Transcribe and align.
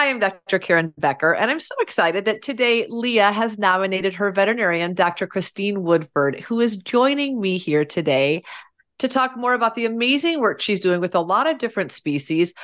Hi, 0.00 0.08
I'm 0.08 0.18
Dr. 0.18 0.58
Karen 0.58 0.94
Becker, 0.96 1.34
and 1.34 1.50
I'm 1.50 1.60
so 1.60 1.74
excited 1.82 2.24
that 2.24 2.40
today 2.40 2.86
Leah 2.88 3.32
has 3.32 3.58
nominated 3.58 4.14
her 4.14 4.32
veterinarian, 4.32 4.94
Dr. 4.94 5.26
Christine 5.26 5.82
Woodford, 5.82 6.40
who 6.40 6.58
is 6.58 6.78
joining 6.78 7.38
me 7.38 7.58
here 7.58 7.84
today 7.84 8.40
to 9.00 9.08
talk 9.08 9.36
more 9.36 9.52
about 9.52 9.74
the 9.74 9.84
amazing 9.84 10.40
work 10.40 10.62
she's 10.62 10.80
doing 10.80 11.02
with 11.02 11.14
a 11.14 11.20
lot 11.20 11.46
of 11.46 11.58
different 11.58 11.92
species 11.92 12.54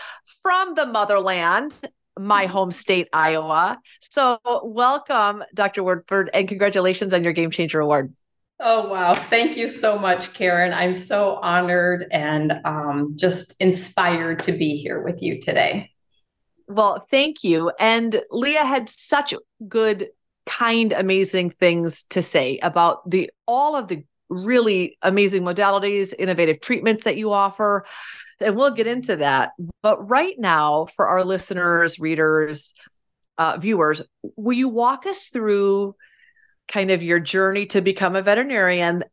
from 0.40 0.76
the 0.76 0.86
motherland, 0.86 1.78
my 2.18 2.46
home 2.46 2.70
state, 2.70 3.06
Iowa. 3.12 3.80
So, 4.00 4.38
welcome, 4.64 5.44
Dr. 5.52 5.84
Woodford, 5.84 6.30
and 6.32 6.48
congratulations 6.48 7.12
on 7.12 7.22
your 7.22 7.34
Game 7.34 7.50
Changer 7.50 7.80
Award. 7.80 8.14
Oh, 8.60 8.88
wow. 8.88 9.12
Thank 9.14 9.58
you 9.58 9.68
so 9.68 9.98
much, 9.98 10.32
Karen. 10.32 10.72
I'm 10.72 10.94
so 10.94 11.34
honored 11.42 12.06
and 12.10 12.60
um, 12.64 13.12
just 13.14 13.60
inspired 13.60 14.42
to 14.44 14.52
be 14.52 14.78
here 14.78 15.02
with 15.02 15.22
you 15.22 15.38
today. 15.38 15.90
Well, 16.68 17.06
thank 17.10 17.44
you. 17.44 17.70
And 17.78 18.20
Leah 18.30 18.64
had 18.64 18.88
such 18.88 19.34
good, 19.68 20.08
kind, 20.46 20.92
amazing 20.92 21.50
things 21.50 22.04
to 22.10 22.22
say 22.22 22.58
about 22.58 23.08
the 23.08 23.30
all 23.46 23.76
of 23.76 23.88
the 23.88 24.04
really 24.28 24.98
amazing 25.02 25.42
modalities, 25.42 26.12
innovative 26.18 26.60
treatments 26.60 27.04
that 27.04 27.16
you 27.16 27.32
offer. 27.32 27.84
And 28.40 28.56
we'll 28.56 28.72
get 28.72 28.86
into 28.86 29.16
that. 29.16 29.52
But 29.82 30.08
right 30.08 30.34
now, 30.38 30.86
for 30.96 31.08
our 31.08 31.24
listeners, 31.24 31.98
readers, 31.98 32.74
uh, 33.38 33.56
viewers, 33.58 34.02
will 34.36 34.56
you 34.56 34.68
walk 34.68 35.06
us 35.06 35.28
through 35.28 35.94
kind 36.68 36.90
of 36.90 37.02
your 37.02 37.20
journey 37.20 37.66
to 37.66 37.80
become 37.80 38.16
a 38.16 38.22
veterinarian? 38.22 39.04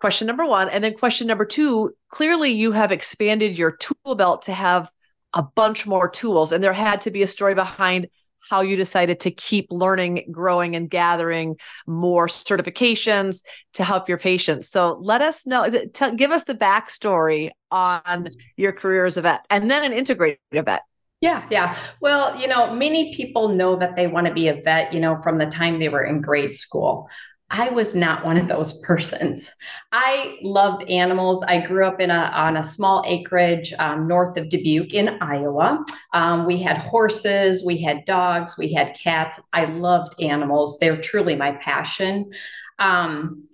Question 0.00 0.26
number 0.26 0.46
one. 0.46 0.68
And 0.68 0.82
then 0.82 0.94
question 0.94 1.26
number 1.26 1.44
two 1.44 1.94
clearly, 2.08 2.52
you 2.52 2.72
have 2.72 2.92
expanded 2.92 3.58
your 3.58 3.72
tool 3.72 4.14
belt 4.14 4.44
to 4.44 4.52
have 4.52 4.90
a 5.34 5.42
bunch 5.42 5.86
more 5.86 6.08
tools. 6.08 6.52
And 6.52 6.62
there 6.62 6.72
had 6.72 7.02
to 7.02 7.10
be 7.10 7.22
a 7.22 7.28
story 7.28 7.54
behind 7.54 8.08
how 8.48 8.62
you 8.62 8.76
decided 8.76 9.20
to 9.20 9.30
keep 9.30 9.66
learning, 9.70 10.28
growing, 10.30 10.74
and 10.74 10.88
gathering 10.88 11.56
more 11.86 12.28
certifications 12.28 13.42
to 13.74 13.84
help 13.84 14.08
your 14.08 14.18
patients. 14.18 14.68
So 14.68 14.98
let 15.00 15.20
us 15.20 15.46
know, 15.46 15.68
tell, 15.92 16.14
give 16.14 16.30
us 16.30 16.44
the 16.44 16.54
backstory 16.54 17.50
on 17.70 18.30
your 18.56 18.72
career 18.72 19.04
as 19.04 19.18
a 19.18 19.22
vet 19.22 19.44
and 19.50 19.70
then 19.70 19.84
an 19.84 19.92
integrated 19.92 20.38
vet. 20.52 20.82
Yeah, 21.20 21.46
yeah. 21.50 21.76
Well, 22.00 22.40
you 22.40 22.46
know, 22.46 22.72
many 22.72 23.14
people 23.14 23.48
know 23.48 23.76
that 23.76 23.96
they 23.96 24.06
want 24.06 24.28
to 24.28 24.32
be 24.32 24.48
a 24.48 24.62
vet, 24.62 24.94
you 24.94 25.00
know, 25.00 25.20
from 25.20 25.36
the 25.36 25.46
time 25.46 25.80
they 25.80 25.88
were 25.88 26.04
in 26.04 26.20
grade 26.20 26.54
school. 26.54 27.08
I 27.50 27.70
was 27.70 27.94
not 27.94 28.24
one 28.26 28.36
of 28.36 28.46
those 28.46 28.80
persons. 28.82 29.50
I 29.90 30.38
loved 30.42 30.88
animals. 30.90 31.42
I 31.42 31.66
grew 31.66 31.86
up 31.86 31.98
in 31.98 32.10
a 32.10 32.30
on 32.34 32.58
a 32.58 32.62
small 32.62 33.02
acreage 33.06 33.72
um, 33.78 34.06
north 34.06 34.36
of 34.36 34.50
Dubuque 34.50 34.92
in 34.92 35.16
Iowa. 35.22 35.84
Um, 36.12 36.44
we 36.46 36.60
had 36.60 36.76
horses, 36.78 37.64
we 37.64 37.78
had 37.78 38.04
dogs, 38.04 38.56
we 38.58 38.72
had 38.72 38.98
cats. 38.98 39.40
I 39.54 39.64
loved 39.64 40.20
animals. 40.20 40.78
They're 40.78 41.00
truly 41.00 41.36
my 41.36 41.52
passion. 41.52 42.32
Um, 42.78 43.48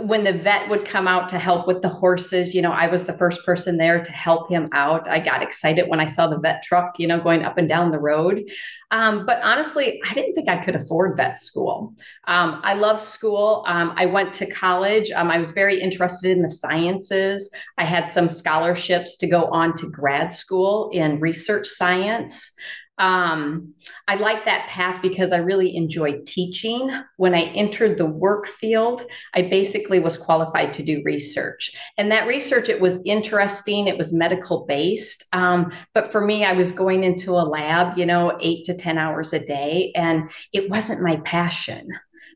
when 0.00 0.24
the 0.24 0.32
vet 0.32 0.70
would 0.70 0.86
come 0.86 1.06
out 1.06 1.28
to 1.28 1.38
help 1.38 1.66
with 1.66 1.82
the 1.82 1.88
horses, 1.88 2.54
you 2.54 2.62
know, 2.62 2.72
I 2.72 2.86
was 2.86 3.04
the 3.04 3.12
first 3.12 3.44
person 3.44 3.76
there 3.76 4.02
to 4.02 4.12
help 4.12 4.48
him 4.48 4.70
out. 4.72 5.06
I 5.06 5.18
got 5.18 5.42
excited 5.42 5.86
when 5.86 6.00
I 6.00 6.06
saw 6.06 6.28
the 6.28 6.38
vet 6.38 6.62
truck, 6.62 6.98
you 6.98 7.06
know, 7.06 7.20
going 7.20 7.44
up 7.44 7.58
and 7.58 7.68
down 7.68 7.90
the 7.90 7.98
road. 7.98 8.42
Um, 8.90 9.26
but 9.26 9.40
honestly, 9.42 10.00
I 10.08 10.14
didn't 10.14 10.34
think 10.34 10.48
I 10.48 10.64
could 10.64 10.76
afford 10.76 11.18
vet 11.18 11.36
school. 11.36 11.94
Um, 12.26 12.62
I 12.64 12.72
love 12.72 13.02
school. 13.02 13.64
Um, 13.66 13.92
I 13.96 14.06
went 14.06 14.32
to 14.34 14.50
college. 14.50 15.10
Um, 15.10 15.30
I 15.30 15.38
was 15.38 15.50
very 15.50 15.78
interested 15.78 16.30
in 16.30 16.42
the 16.42 16.48
sciences. 16.48 17.54
I 17.76 17.84
had 17.84 18.08
some 18.08 18.30
scholarships 18.30 19.16
to 19.18 19.26
go 19.26 19.44
on 19.46 19.74
to 19.76 19.90
grad 19.90 20.32
school 20.32 20.88
in 20.94 21.20
research 21.20 21.66
science. 21.66 22.56
Um, 22.98 23.74
I 24.06 24.16
like 24.16 24.44
that 24.44 24.68
path 24.68 25.00
because 25.00 25.32
I 25.32 25.38
really 25.38 25.74
enjoyed 25.76 26.26
teaching. 26.26 26.90
When 27.16 27.34
I 27.34 27.44
entered 27.54 27.98
the 27.98 28.06
work 28.06 28.46
field, 28.46 29.02
I 29.34 29.42
basically 29.42 29.98
was 29.98 30.16
qualified 30.16 30.74
to 30.74 30.82
do 30.82 31.02
research. 31.04 31.74
And 31.98 32.12
that 32.12 32.26
research, 32.26 32.68
it 32.68 32.80
was 32.80 33.04
interesting, 33.06 33.88
it 33.88 33.98
was 33.98 34.12
medical 34.12 34.66
based. 34.66 35.24
Um, 35.32 35.72
but 35.94 36.12
for 36.12 36.20
me, 36.20 36.44
I 36.44 36.52
was 36.52 36.72
going 36.72 37.02
into 37.02 37.32
a 37.32 37.48
lab, 37.48 37.96
you 37.96 38.06
know, 38.06 38.36
eight 38.40 38.64
to 38.66 38.74
10 38.74 38.98
hours 38.98 39.32
a 39.32 39.44
day, 39.44 39.92
and 39.94 40.30
it 40.52 40.70
wasn't 40.70 41.02
my 41.02 41.16
passion. 41.24 41.88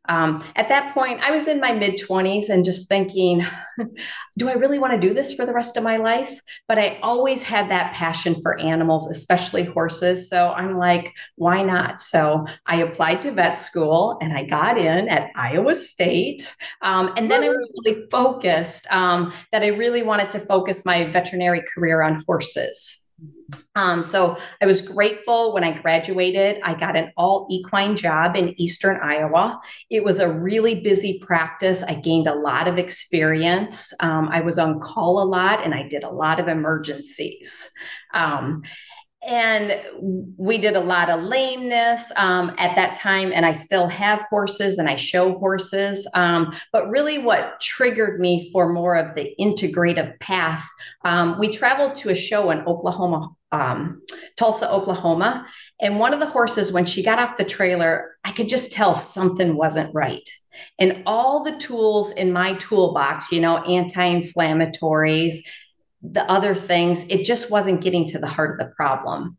Um, 0.09 0.45
at 0.57 0.69
that 0.69 0.95
point, 0.95 1.21
I 1.23 1.31
was 1.31 1.49
in 1.49 1.61
my 1.61 1.73
mid 1.73 2.01
20s 2.01 2.49
and 2.49 2.65
just 2.65 2.89
thinking, 2.89 3.45
do 4.39 4.49
I 4.49 4.55
really 4.55 4.79
want 4.79 4.93
to 4.93 5.09
do 5.09 5.15
this 5.15 5.35
for 5.35 5.47
the 5.47 5.53
rest 5.53 5.77
of 5.77 5.83
my 5.83 5.97
life? 5.97 6.41
But 6.69 6.79
I 6.79 6.99
always 7.03 7.43
had 7.43 7.71
that 7.71 7.95
passion 7.95 8.35
for 8.41 8.59
animals, 8.59 9.11
especially 9.11 9.65
horses. 9.65 10.29
So 10.29 10.53
I'm 10.53 10.79
like, 10.79 11.13
why 11.37 11.63
not? 11.63 12.01
So 12.01 12.47
I 12.67 12.83
applied 12.83 13.23
to 13.23 13.33
vet 13.33 13.59
school 13.59 14.19
and 14.21 14.37
I 14.37 14.45
got 14.45 14.79
in 14.79 15.09
at 15.09 15.31
Iowa 15.35 15.75
State. 15.75 16.55
Um, 16.83 17.13
and 17.17 17.31
then 17.31 17.43
I 17.43 17.49
was 17.49 17.73
really 17.85 18.07
focused 18.11 18.91
um, 18.93 19.33
that 19.53 19.63
I 19.63 19.69
really 19.69 20.03
wanted 20.03 20.31
to 20.33 20.41
focus 20.41 20.85
my 20.85 21.11
veterinary 21.11 21.63
career 21.75 22.03
on 22.03 22.23
horses. 22.27 23.06
Um, 23.77 24.03
so 24.03 24.37
I 24.61 24.67
was 24.67 24.81
grateful 24.81 25.53
when 25.55 25.63
I 25.63 25.73
graduated. 25.81 26.61
I 26.65 26.75
got 26.75 26.97
an 26.97 27.13
all 27.17 27.47
equine 27.51 27.95
job 27.95 28.37
in 28.37 28.59
Eastern 28.61 28.99
Iowa. 29.03 29.61
It 29.91 30.03
was 30.03 30.19
a 30.19 30.33
really 30.33 30.81
busy 30.81 31.19
practice. 31.21 31.83
I 31.83 31.95
gained 32.01 32.27
a 32.27 32.35
lot 32.35 32.69
of 32.69 32.79
experience. 32.79 33.93
Um, 34.01 34.29
I 34.29 34.41
was 34.41 34.59
on 34.59 34.81
call 34.81 35.23
a 35.23 35.27
lot 35.27 35.65
and 35.65 35.75
I 35.75 35.87
did 35.89 36.05
a 36.05 36.11
lot 36.11 36.41
of 36.41 36.49
emergencies. 36.49 37.71
Um, 38.15 38.63
and 39.27 39.81
we 40.37 40.57
did 40.57 40.77
a 40.77 40.81
lot 40.81 41.11
of 41.11 41.23
lameness 41.25 42.13
um, 42.17 42.55
at 42.59 42.77
that 42.77 42.95
time 42.95 43.33
and 43.35 43.45
i 43.45 43.53
still 43.53 43.89
have 43.89 44.25
horses 44.31 44.79
and 44.79 44.89
i 44.89 44.97
show 44.97 45.39
horses. 45.39 46.09
Um, 46.15 46.55
but 46.73 46.89
really 46.89 47.19
what 47.19 47.61
triggered 47.61 48.21
me 48.21 48.51
for 48.53 48.73
more 48.73 48.97
of 48.97 49.15
the 49.15 49.35
integrative 49.41 50.19
path 50.21 50.67
um, 51.05 51.39
we 51.39 51.49
traveled 51.49 51.97
to 51.97 52.11
a 52.11 52.15
show 52.15 52.51
in 52.51 52.61
oklahoma 52.61 53.31
um, 53.53 54.03
tulsa 54.37 54.71
oklahoma. 54.71 55.47
And 55.81 55.99
one 55.99 56.15
of 56.15 56.21
the 56.21 56.27
horses 56.27 56.73
when 56.73 56.87
she 56.87 57.03
got 57.03 57.19
off 57.19 57.37
the 57.37 57.45
trailer 57.45 58.17
i 58.25 58.33
could 58.33 58.49
just 58.49 58.73
tell 58.73 58.95
something 58.95 59.57
wasn't 59.57 59.95
right. 59.95 60.29
And 60.79 61.03
all 61.05 61.45
the 61.45 61.59
tools 61.59 62.13
in 62.13 62.33
my 62.33 62.55
toolbox 62.55 63.33
you 63.33 63.41
know 63.41 63.59
anti-inflammatories 63.59 65.41
the 66.03 66.29
other 66.31 66.55
things, 66.55 67.05
it 67.09 67.25
just 67.25 67.51
wasn't 67.51 67.81
getting 67.81 68.07
to 68.09 68.19
the 68.19 68.27
heart 68.27 68.53
of 68.53 68.67
the 68.67 68.73
problem. 68.75 69.39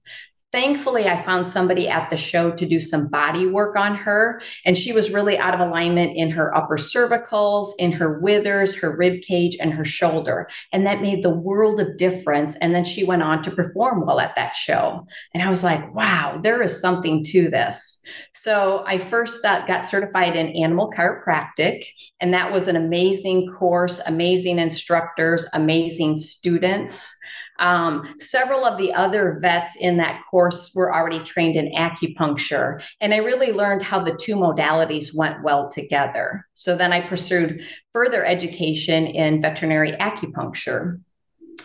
Thankfully, 0.53 1.09
I 1.09 1.25
found 1.25 1.45
somebody 1.45 1.89
at 1.89 2.09
the 2.09 2.15
show 2.15 2.51
to 2.51 2.65
do 2.65 2.79
some 2.79 3.09
body 3.09 3.45
work 3.45 3.75
on 3.75 3.95
her, 3.97 4.41
and 4.65 4.77
she 4.77 4.93
was 4.93 5.11
really 5.11 5.37
out 5.37 5.53
of 5.53 5.59
alignment 5.59 6.15
in 6.15 6.31
her 6.31 6.55
upper 6.55 6.77
cervicals, 6.77 7.73
in 7.79 7.91
her 7.91 8.19
withers, 8.19 8.73
her 8.75 8.95
rib 8.95 9.21
cage, 9.23 9.57
and 9.59 9.73
her 9.73 9.83
shoulder. 9.83 10.47
And 10.71 10.87
that 10.87 11.01
made 11.01 11.21
the 11.21 11.35
world 11.35 11.81
of 11.81 11.97
difference. 11.97 12.55
And 12.55 12.73
then 12.73 12.85
she 12.85 13.03
went 13.03 13.23
on 13.23 13.43
to 13.43 13.51
perform 13.51 14.05
well 14.05 14.21
at 14.21 14.37
that 14.37 14.55
show. 14.55 15.05
And 15.33 15.43
I 15.43 15.49
was 15.49 15.65
like, 15.65 15.93
wow, 15.93 16.39
there 16.41 16.61
is 16.61 16.79
something 16.79 17.25
to 17.25 17.49
this. 17.49 18.01
So 18.33 18.85
I 18.87 18.99
first 18.99 19.43
uh, 19.43 19.65
got 19.65 19.85
certified 19.85 20.37
in 20.37 20.47
animal 20.55 20.93
chiropractic, 20.97 21.83
and 22.21 22.33
that 22.33 22.53
was 22.53 22.69
an 22.69 22.77
amazing 22.77 23.53
course, 23.59 23.99
amazing 24.07 24.59
instructors, 24.59 25.45
amazing 25.53 26.15
students. 26.15 27.13
Um, 27.59 28.15
several 28.19 28.65
of 28.65 28.77
the 28.77 28.93
other 28.93 29.39
vets 29.41 29.75
in 29.75 29.97
that 29.97 30.21
course 30.29 30.73
were 30.75 30.93
already 30.93 31.19
trained 31.23 31.55
in 31.55 31.71
acupuncture, 31.73 32.83
and 33.01 33.13
I 33.13 33.17
really 33.17 33.51
learned 33.51 33.81
how 33.81 34.03
the 34.03 34.17
two 34.19 34.35
modalities 34.35 35.15
went 35.15 35.43
well 35.43 35.69
together. 35.69 36.45
So 36.53 36.75
then 36.75 36.93
I 36.93 37.01
pursued 37.01 37.61
further 37.93 38.25
education 38.25 39.07
in 39.07 39.41
veterinary 39.41 39.93
acupuncture. 39.93 40.99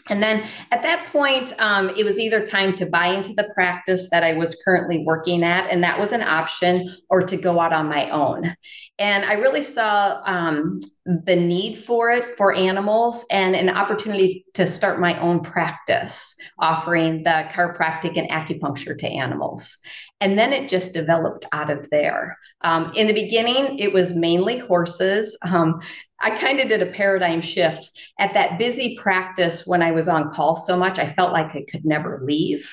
And 0.09 0.23
then 0.23 0.47
at 0.71 0.83
that 0.83 1.11
point, 1.13 1.53
um, 1.59 1.91
it 1.91 2.05
was 2.05 2.19
either 2.19 2.45
time 2.45 2.77
to 2.77 2.87
buy 2.87 3.07
into 3.07 3.33
the 3.35 3.51
practice 3.55 4.11
that 4.11 4.25
I 4.25 4.33
was 4.33 4.61
currently 4.65 4.99
working 4.99 5.45
at, 5.45 5.71
and 5.71 5.83
that 5.85 5.99
was 5.99 6.13
an 6.13 6.23
option, 6.23 6.89
or 7.09 7.23
to 7.23 7.37
go 7.37 7.61
out 7.61 7.73
on 7.73 7.89
my 7.89 8.11
own. 8.11 8.55
And 8.99 9.25
I 9.25 9.35
really 9.35 9.63
saw 9.63 10.21
um, 10.27 10.81
the 11.07 11.37
need 11.37 11.79
for 11.79 12.11
it 12.11 12.25
for 12.37 12.55
animals 12.55 13.25
and 13.31 13.57
an 13.57 13.69
opportunity 13.69 14.45
to 14.55 14.67
start 14.67 15.01
my 15.01 15.19
own 15.21 15.41
practice, 15.41 16.37
offering 16.59 17.23
the 17.23 17.49
chiropractic 17.51 18.19
and 18.19 18.29
acupuncture 18.31 18.97
to 18.99 19.09
animals. 19.09 19.79
And 20.21 20.39
then 20.39 20.53
it 20.53 20.69
just 20.69 20.95
developed 20.95 21.47
out 21.51 21.69
of 21.69 21.91
there. 21.91 22.39
Um, 22.61 22.93
in 22.95 23.09
the 23.09 23.13
beginning, 23.13 23.81
it 23.81 23.93
was 23.93 24.15
mainly 24.15 24.59
horses. 24.59 25.37
Um, 25.51 25.81
I 26.23 26.31
kind 26.31 26.61
of 26.61 26.69
did 26.69 26.83
a 26.83 26.87
paradigm 26.87 27.41
shift 27.41 27.91
at 28.19 28.35
that 28.35 28.59
busy 28.59 28.97
practice 28.97 29.67
when 29.67 29.83
I 29.83 29.91
was 29.91 30.09
on 30.09 30.33
call 30.33 30.57
so 30.57 30.77
much. 30.77 30.99
I 30.99 31.09
felt 31.09 31.33
like 31.33 31.55
I 31.55 31.65
could 31.69 31.85
never 31.85 32.23
leave. 32.25 32.71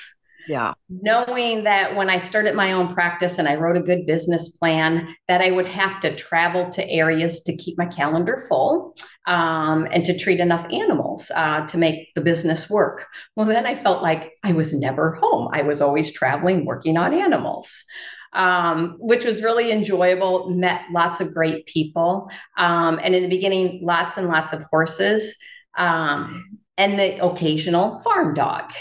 Yeah. 0.48 0.72
Knowing 0.88 1.64
that 1.64 1.94
when 1.94 2.10
I 2.10 2.18
started 2.18 2.54
my 2.54 2.72
own 2.72 2.92
practice 2.94 3.38
and 3.38 3.46
I 3.46 3.54
wrote 3.56 3.76
a 3.76 3.82
good 3.82 4.06
business 4.06 4.56
plan, 4.56 5.14
that 5.28 5.40
I 5.40 5.50
would 5.50 5.66
have 5.66 6.00
to 6.00 6.14
travel 6.16 6.68
to 6.70 6.90
areas 6.90 7.42
to 7.44 7.56
keep 7.56 7.78
my 7.78 7.86
calendar 7.86 8.42
full 8.48 8.96
um, 9.26 9.86
and 9.92 10.04
to 10.06 10.18
treat 10.18 10.40
enough 10.40 10.66
animals 10.72 11.30
uh, 11.36 11.66
to 11.68 11.78
make 11.78 12.08
the 12.14 12.20
business 12.20 12.68
work. 12.68 13.06
Well, 13.36 13.46
then 13.46 13.66
I 13.66 13.76
felt 13.76 14.02
like 14.02 14.32
I 14.42 14.52
was 14.52 14.72
never 14.72 15.14
home. 15.14 15.50
I 15.52 15.62
was 15.62 15.80
always 15.80 16.12
traveling, 16.12 16.64
working 16.64 16.96
on 16.96 17.14
animals. 17.14 17.84
Um, 18.32 18.96
which 19.00 19.24
was 19.24 19.42
really 19.42 19.72
enjoyable. 19.72 20.50
Met 20.50 20.82
lots 20.92 21.20
of 21.20 21.34
great 21.34 21.66
people. 21.66 22.30
Um, 22.56 23.00
and 23.02 23.14
in 23.14 23.24
the 23.24 23.28
beginning, 23.28 23.80
lots 23.82 24.16
and 24.16 24.28
lots 24.28 24.52
of 24.52 24.62
horses 24.70 25.36
um, 25.76 26.58
and 26.78 26.98
the 26.98 27.24
occasional 27.24 27.98
farm 28.00 28.34
dog. 28.34 28.72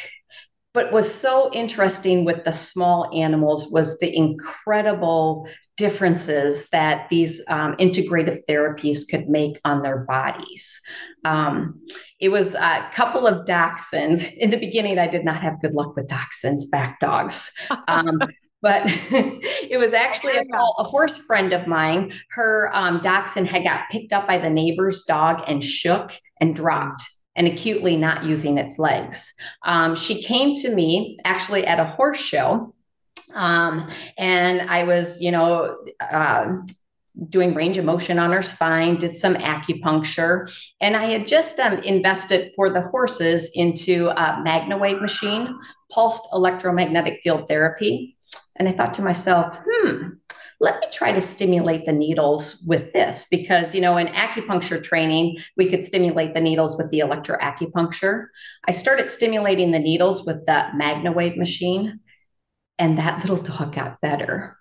But 0.74 0.92
was 0.92 1.12
so 1.12 1.52
interesting 1.52 2.26
with 2.26 2.44
the 2.44 2.52
small 2.52 3.10
animals 3.12 3.72
was 3.72 3.98
the 3.98 4.16
incredible 4.16 5.48
differences 5.78 6.68
that 6.72 7.10
these 7.10 7.42
um, 7.48 7.74
integrative 7.78 8.42
therapies 8.48 9.08
could 9.10 9.30
make 9.30 9.60
on 9.64 9.82
their 9.82 10.00
bodies. 10.00 10.82
Um, 11.24 11.82
it 12.20 12.30
was 12.30 12.54
a 12.54 12.90
couple 12.94 13.26
of 13.26 13.48
dachshunds. 13.48 14.32
In 14.38 14.52
the 14.52 14.60
beginning, 14.60 15.00
I 15.00 15.08
did 15.08 15.24
not 15.24 15.38
have 15.38 15.62
good 15.62 15.74
luck 15.74 15.96
with 15.96 16.08
dachshunds, 16.08 16.70
back 16.70 17.00
dogs. 17.00 17.54
But 18.62 18.84
it 18.86 19.80
was 19.80 19.94
actually 19.94 20.36
a, 20.36 20.44
a, 20.80 20.84
horse 20.84 21.18
friend 21.18 21.54
of 21.54 21.66
mine. 21.66 22.12
Her 22.32 22.70
um, 22.74 23.02
dachshund 23.02 23.48
had 23.48 23.64
got 23.64 23.90
picked 23.90 24.12
up 24.12 24.28
by 24.28 24.38
the 24.38 24.50
neighbor's 24.50 25.04
dog 25.04 25.44
and 25.48 25.64
shook 25.64 26.12
and 26.42 26.56
dropped 26.56 27.04
and 27.36 27.48
acutely 27.48 27.96
not 27.96 28.26
using 28.26 28.58
its 28.58 28.78
legs. 28.78 29.34
Um, 29.64 29.96
she 29.96 30.22
came 30.22 30.56
to 30.56 30.76
me 30.76 31.18
actually 31.24 31.66
at 31.66 31.80
a 31.80 31.86
horse 31.86 32.20
show. 32.20 32.74
Um, 33.34 33.88
and 34.18 34.62
I 34.62 34.84
was, 34.84 35.22
you 35.22 35.32
know, 35.32 35.78
uh, 36.02 36.48
doing 37.30 37.54
range 37.54 37.78
of 37.78 37.86
motion 37.86 38.20
on 38.20 38.32
her 38.32 38.42
spine, 38.42 38.98
did 38.98 39.16
some 39.16 39.36
acupuncture, 39.36 40.50
and 40.80 40.96
I 40.96 41.06
had 41.06 41.28
just 41.28 41.60
um, 41.60 41.80
invested 41.80 42.52
for 42.56 42.70
the 42.70 42.82
horses 42.82 43.52
into 43.56 44.10
a 44.10 44.42
MagnaWave 44.46 45.02
machine, 45.02 45.58
pulsed 45.92 46.28
electromagnetic 46.34 47.22
field 47.24 47.48
therapy. 47.48 48.18
And 48.60 48.68
I 48.68 48.74
thought 48.74 48.94
to 48.96 49.02
myself, 49.02 49.58
hmm, 49.66 50.10
let 50.60 50.80
me 50.82 50.88
try 50.92 51.14
to 51.14 51.22
stimulate 51.22 51.86
the 51.86 51.94
needles 51.94 52.64
with 52.68 52.92
this. 52.94 53.26
Because 53.32 53.74
you 53.74 53.82
know 53.82 53.98
in 53.98 54.08
acupuncture 54.08 54.84
training 54.84 55.38
we 55.58 55.70
could 55.70 55.84
stimulate 55.84 56.34
the 56.34 56.42
needles 56.42 56.78
with 56.78 56.92
the 56.92 57.00
electroacupuncture. 57.00 58.28
I 58.68 58.72
started 58.72 59.08
stimulating 59.08 59.72
the 59.72 59.80
needles 59.80 60.26
with 60.26 60.46
the 60.46 60.68
magnawave 60.76 61.38
machine 61.38 62.02
and 62.78 62.98
that 62.98 63.22
little 63.22 63.38
dog 63.44 63.74
got 63.74 64.02
better 64.02 64.59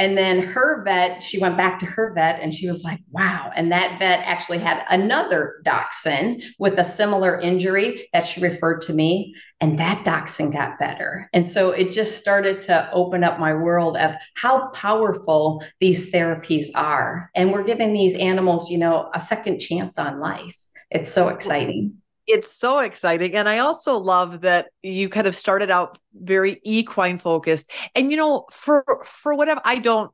and 0.00 0.16
then 0.16 0.40
her 0.40 0.82
vet, 0.82 1.22
she 1.22 1.38
went 1.38 1.58
back 1.58 1.78
to 1.80 1.84
her 1.84 2.14
vet 2.14 2.40
and 2.40 2.54
she 2.54 2.70
was 2.70 2.82
like, 2.82 3.00
wow. 3.10 3.52
And 3.54 3.70
that 3.70 3.98
vet 3.98 4.20
actually 4.20 4.56
had 4.56 4.82
another 4.88 5.60
dachshund 5.62 6.42
with 6.58 6.78
a 6.78 6.84
similar 6.84 7.38
injury 7.38 8.08
that 8.14 8.26
she 8.26 8.40
referred 8.40 8.80
to 8.82 8.94
me. 8.94 9.34
And 9.60 9.78
that 9.78 10.02
dachshund 10.06 10.54
got 10.54 10.78
better. 10.78 11.28
And 11.34 11.46
so 11.46 11.72
it 11.72 11.92
just 11.92 12.16
started 12.16 12.62
to 12.62 12.90
open 12.92 13.22
up 13.22 13.38
my 13.38 13.52
world 13.52 13.98
of 13.98 14.12
how 14.36 14.70
powerful 14.70 15.62
these 15.80 16.10
therapies 16.10 16.68
are. 16.74 17.30
And 17.36 17.52
we're 17.52 17.62
giving 17.62 17.92
these 17.92 18.16
animals, 18.16 18.70
you 18.70 18.78
know, 18.78 19.10
a 19.14 19.20
second 19.20 19.58
chance 19.58 19.98
on 19.98 20.18
life. 20.18 20.56
It's 20.90 21.12
so 21.12 21.28
exciting 21.28 21.99
it's 22.32 22.50
so 22.50 22.78
exciting. 22.78 23.34
And 23.34 23.48
i 23.48 23.58
also 23.58 23.98
love 23.98 24.42
that 24.42 24.70
you 24.82 25.08
kind 25.08 25.26
of 25.26 25.34
started 25.34 25.70
out 25.70 25.98
very 26.14 26.60
equine 26.64 27.18
focused. 27.18 27.70
And 27.94 28.10
you 28.10 28.16
know 28.16 28.46
for 28.50 28.84
for 29.04 29.34
whatever 29.34 29.60
i 29.64 29.78
don't 29.78 30.10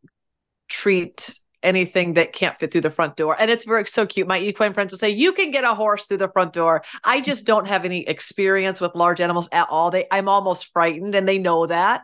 treat 0.69 1.41
anything 1.63 2.15
that 2.15 2.33
can't 2.33 2.59
fit 2.59 2.71
through 2.71 2.83
the 2.83 2.91
front 2.91 3.17
door. 3.17 3.37
And 3.39 3.51
it's 3.51 3.65
very 3.65 3.85
so 3.87 4.07
cute. 4.07 4.29
My 4.29 4.39
equine 4.39 4.73
friends 4.75 4.93
will 4.93 4.99
say 4.99 5.11
you 5.11 5.33
can 5.33 5.51
get 5.51 5.65
a 5.65 5.75
horse 5.75 6.05
through 6.05 6.19
the 6.19 6.29
front 6.29 6.53
door. 6.53 6.85
I 7.05 7.21
just 7.21 7.45
don't 7.45 7.67
have 7.67 7.85
any 7.85 8.07
experience 8.07 8.81
with 8.81 8.95
large 8.95 9.21
animals 9.21 9.49
at 9.53 9.67
all. 9.71 9.91
They 9.91 10.07
i'm 10.11 10.29
almost 10.29 10.67
frightened 10.73 11.15
and 11.15 11.29
they 11.29 11.39
know 11.39 11.67
that. 11.67 12.03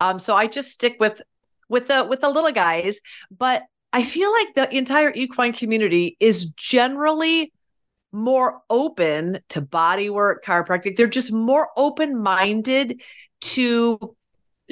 Um 0.00 0.18
so 0.18 0.36
i 0.36 0.46
just 0.46 0.70
stick 0.72 0.96
with 1.00 1.20
with 1.68 1.88
the 1.88 2.04
with 2.04 2.20
the 2.20 2.30
little 2.30 2.52
guys. 2.52 3.00
But 3.36 3.62
i 3.92 4.02
feel 4.02 4.32
like 4.32 4.54
the 4.54 4.76
entire 4.76 5.12
equine 5.14 5.52
community 5.52 6.16
is 6.20 6.46
generally 6.52 7.52
more 8.14 8.60
open 8.70 9.40
to 9.50 9.60
body 9.60 10.08
work, 10.08 10.44
chiropractic. 10.44 10.96
They're 10.96 11.06
just 11.06 11.32
more 11.32 11.68
open 11.76 12.16
minded 12.16 13.02
to 13.42 14.16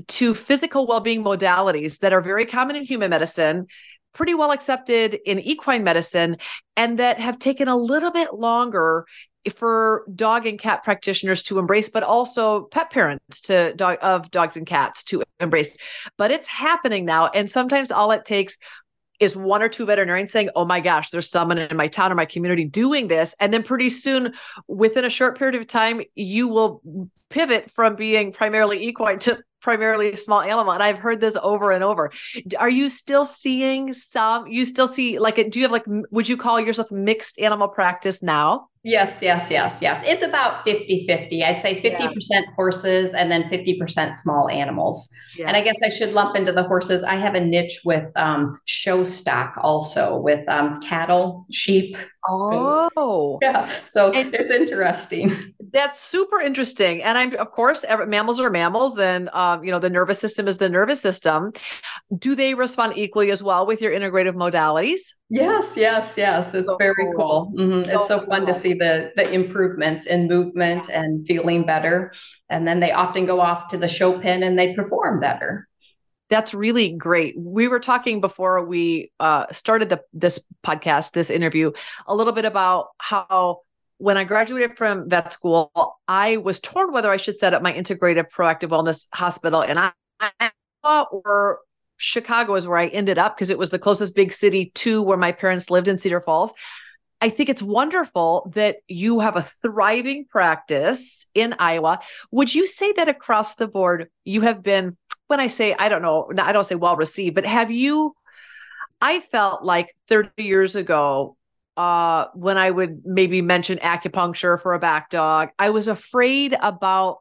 to 0.09 0.35
physical 0.35 0.87
well-being 0.87 1.23
modalities 1.23 1.99
that 1.99 2.15
are 2.15 2.23
very 2.23 2.47
common 2.47 2.77
in 2.77 2.85
human 2.85 3.11
medicine 3.11 3.67
pretty 4.15 4.35
well 4.35 4.53
accepted 4.53 5.19
in 5.27 5.39
equine 5.39 5.85
medicine 5.85 6.37
and 6.77 6.99
that 6.99 7.19
have 7.19 7.39
taken 7.39 7.69
a 7.69 7.77
little 7.77 8.11
bit 8.11 8.35
longer 8.35 9.07
for 9.57 10.05
dog 10.15 10.47
and 10.47 10.59
cat 10.59 10.85
practitioners 10.85 11.43
to 11.43 11.59
embrace 11.59 11.89
but 11.89 12.03
also 12.03 12.63
pet 12.65 12.91
parents 12.91 13.41
to 13.41 13.75
dog 13.75 13.99
of 14.01 14.31
dogs 14.31 14.57
and 14.57 14.67
cats 14.67 15.03
to 15.03 15.23
embrace 15.41 15.77
but 16.17 16.31
it's 16.31 16.47
happening 16.47 17.05
now 17.05 17.27
and 17.29 17.51
sometimes 17.51 17.91
all 17.91 18.13
it 18.13 18.25
takes 18.25 18.59
is 19.23 19.37
one 19.37 19.63
or 19.63 19.69
two 19.69 19.87
veterinarians 19.87 20.33
saying, 20.33 20.51
Oh 20.55 20.65
my 20.65 20.81
gosh, 20.81 21.11
there's 21.11 21.31
someone 21.31 21.59
in 21.59 21.77
my 21.77 21.89
town 21.89 22.13
or 22.13 22.15
my 22.15 22.27
community 22.27 22.65
doing 22.65 23.09
this. 23.09 23.35
And 23.41 23.53
then 23.55 23.63
pretty 23.63 23.91
soon, 23.91 24.35
within 24.67 25.05
a 25.05 25.11
short 25.11 25.39
period 25.39 25.61
of 25.61 25.67
time, 25.67 26.03
you 26.15 26.49
will 26.49 26.83
pivot 27.31 27.71
from 27.71 27.97
being 27.97 28.33
primarily 28.33 28.87
equine 28.87 29.19
to 29.21 29.43
primarily 29.63 30.17
small 30.17 30.41
animal. 30.41 30.73
And 30.73 30.83
I've 30.83 30.99
heard 30.99 31.21
this 31.21 31.37
over 31.41 31.71
and 31.71 31.85
over. 31.85 32.11
Are 32.59 32.69
you 32.69 32.89
still 32.89 33.25
seeing 33.25 33.95
some, 33.95 34.49
you 34.49 34.65
still 34.65 34.89
see 34.89 35.19
like, 35.19 35.37
do 35.51 35.61
you 35.61 35.65
have 35.65 35.73
like, 35.73 35.85
would 36.11 36.29
you 36.29 36.37
call 36.37 36.61
yourself 36.61 36.91
mixed 36.91 37.39
animal 37.39 37.69
practice 37.69 38.23
now? 38.23 38.69
Yes, 38.85 39.23
yes, 39.23 39.49
yes, 39.49 39.81
yes. 39.81 40.03
It's 40.05 40.25
about 40.25 40.65
50 40.65 41.07
50. 41.07 41.45
I'd 41.45 41.61
say 41.61 41.81
50% 41.81 42.11
yeah. 42.31 42.43
horses 42.57 43.15
and 43.15 43.31
then 43.31 43.45
50% 43.45 44.15
small 44.15 44.49
animals. 44.49 45.09
Yeah. 45.37 45.47
And 45.47 45.57
I 45.57 45.61
guess 45.61 45.77
I 45.85 45.89
should 45.89 46.13
lump 46.13 46.35
into 46.35 46.51
the 46.51 46.65
horses. 46.65 47.05
I 47.05 47.15
have 47.15 47.37
a 47.37 47.41
niche 47.41 47.83
with 47.85 48.11
um, 48.17 48.59
show 48.65 49.05
stock 49.05 49.55
also 49.59 50.19
with 50.19 50.47
um, 50.49 50.81
cattle, 50.81 51.47
sheep. 51.53 51.97
Oh, 52.29 53.39
yeah. 53.43 53.71
So 53.87 54.13
and 54.13 54.35
it's 54.35 54.51
interesting. 54.51 55.55
That's 55.73 56.01
super 56.01 56.41
interesting. 56.41 57.05
And 57.05 57.17
I'm, 57.17 57.37
of 57.37 57.53
course, 57.53 57.85
mammals 58.09 58.41
are 58.41 58.51
mammals 58.51 58.99
and, 58.99 59.29
um, 59.29 59.63
you 59.63 59.71
know, 59.71 59.79
the 59.79 59.91
nervous 59.91 60.19
system 60.19 60.49
is 60.49 60.59
the 60.59 60.69
nervous 60.69 61.01
system. 61.01 61.53
Do 62.19 62.35
they 62.35 62.55
respond 62.55 62.99
equally 62.99 63.31
as 63.31 63.45
well 63.45 63.65
with 63.65 63.81
your 63.81 63.93
integrative 63.93 64.35
modalities? 64.35 65.13
Yes, 65.35 65.79
yes, 65.79 66.19
yes. 66.19 66.53
It's 66.53 66.71
so 66.71 66.77
very 66.77 67.07
cool. 67.17 67.53
cool. 67.55 67.55
Mm-hmm. 67.57 67.85
So 67.85 68.01
it's 68.01 68.09
so 68.09 68.21
fun 68.21 68.45
to 68.45 68.55
see 68.55 68.75
the 68.75 69.13
the 69.17 69.33
improvements 69.33 70.05
in 70.05 70.29
movement 70.29 70.91
and 70.91 71.27
feeling 71.27 71.65
better. 71.65 72.13
And 72.51 72.69
then 72.69 72.81
they 72.81 72.93
often 72.93 73.25
go 73.25 73.41
off 73.41 73.69
to 73.69 73.79
the 73.79 73.89
show 73.89 74.19
pen 74.21 74.43
and 74.43 74.59
they 74.59 74.75
perform 74.75 75.21
better. 75.21 75.67
That's 76.29 76.53
really 76.53 76.91
great. 76.93 77.35
We 77.39 77.67
were 77.67 77.81
talking 77.81 78.21
before 78.21 78.63
we 78.67 79.11
uh, 79.21 79.47
started 79.53 79.89
the 79.89 80.03
this 80.13 80.39
podcast, 80.67 81.13
this 81.13 81.31
interview, 81.31 81.73
a 82.07 82.15
little 82.15 82.35
bit 82.35 82.45
about 82.45 82.89
how 82.99 83.61
when 83.97 84.19
I 84.19 84.25
graduated 84.25 84.77
from 84.77 85.09
vet 85.09 85.33
school, 85.33 85.73
I 86.09 86.37
was 86.37 86.61
torn 86.61 86.93
whether 86.93 87.11
I 87.11 87.17
should 87.17 87.39
set 87.39 87.55
up 87.55 87.63
my 87.63 87.73
integrative 87.73 88.27
proactive 88.31 88.69
wellness 88.69 89.07
hospital 89.15 89.63
and 89.63 89.79
I, 89.79 89.93
I 90.21 90.51
or 90.85 91.61
Chicago 92.03 92.57
is 92.57 92.67
where 92.67 92.79
I 92.79 92.89
ended 92.89 93.17
up 93.17 93.37
because 93.37 93.51
it 93.51 93.59
was 93.59 93.71
the 93.71 93.79
closest 93.79 94.17
big 94.17 94.33
city 94.33 94.73
to 94.75 95.01
where 95.01 95.17
my 95.17 95.31
parents 95.31 95.71
lived 95.71 95.87
in 95.87 95.99
Cedar 95.99 96.21
Falls. 96.21 96.53
I 97.21 97.29
think 97.29 97.49
it's 97.49 97.63
wonderful 97.63 98.51
that 98.57 98.79
you 98.89 99.21
have 99.21 99.37
a 99.37 99.43
thriving 99.63 100.27
practice 100.29 101.27
in 101.35 101.55
Iowa. 101.61 102.01
Would 102.33 102.53
you 102.53 102.67
say 102.67 102.93
that 102.95 103.09
across 103.09 103.55
the 103.55 103.69
board 103.69 104.11
you 104.25 104.41
have 104.41 104.65
been 104.65 104.97
when 105.29 105.39
I 105.39 105.47
say 105.47 105.75
I 105.79 105.89
don't 105.89 106.03
know, 106.03 106.31
I 106.37 106.53
don't 106.53 106.65
say 106.65 106.75
well 106.75 106.97
received, 106.97 107.37
but 107.37 107.47
have 107.47 107.71
you 107.71 108.15
I 109.01 109.21
felt 109.21 109.65
like 109.65 109.95
30 110.09 110.31
years 110.43 110.75
ago 110.75 111.37
uh 111.77 112.27
when 112.35 112.59
I 112.59 112.71
would 112.71 113.03
maybe 113.07 113.41
mention 113.41 113.79
acupuncture 113.79 114.61
for 114.61 114.75
a 114.75 114.81
back 114.81 115.09
dog, 115.09 115.51
I 115.57 115.71
was 115.71 115.87
afraid 115.87 116.57
about 116.61 117.19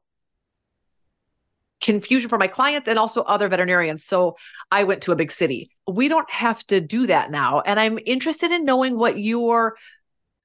confusion 1.82 2.30
for 2.30 2.38
my 2.38 2.48
clients 2.48 2.88
and 2.88 2.98
also 2.98 3.24
other 3.24 3.50
veterinarians. 3.50 4.06
So 4.06 4.38
I 4.72 4.84
went 4.84 5.02
to 5.04 5.12
a 5.12 5.16
big 5.16 5.32
city. 5.32 5.72
We 5.88 6.08
don't 6.08 6.30
have 6.32 6.66
to 6.68 6.80
do 6.80 7.08
that 7.08 7.32
now. 7.32 7.62
And 7.62 7.80
I'm 7.80 8.00
interested 8.06 8.52
in 8.52 8.66
knowing 8.66 8.98
what 8.98 9.20
your 9.20 9.76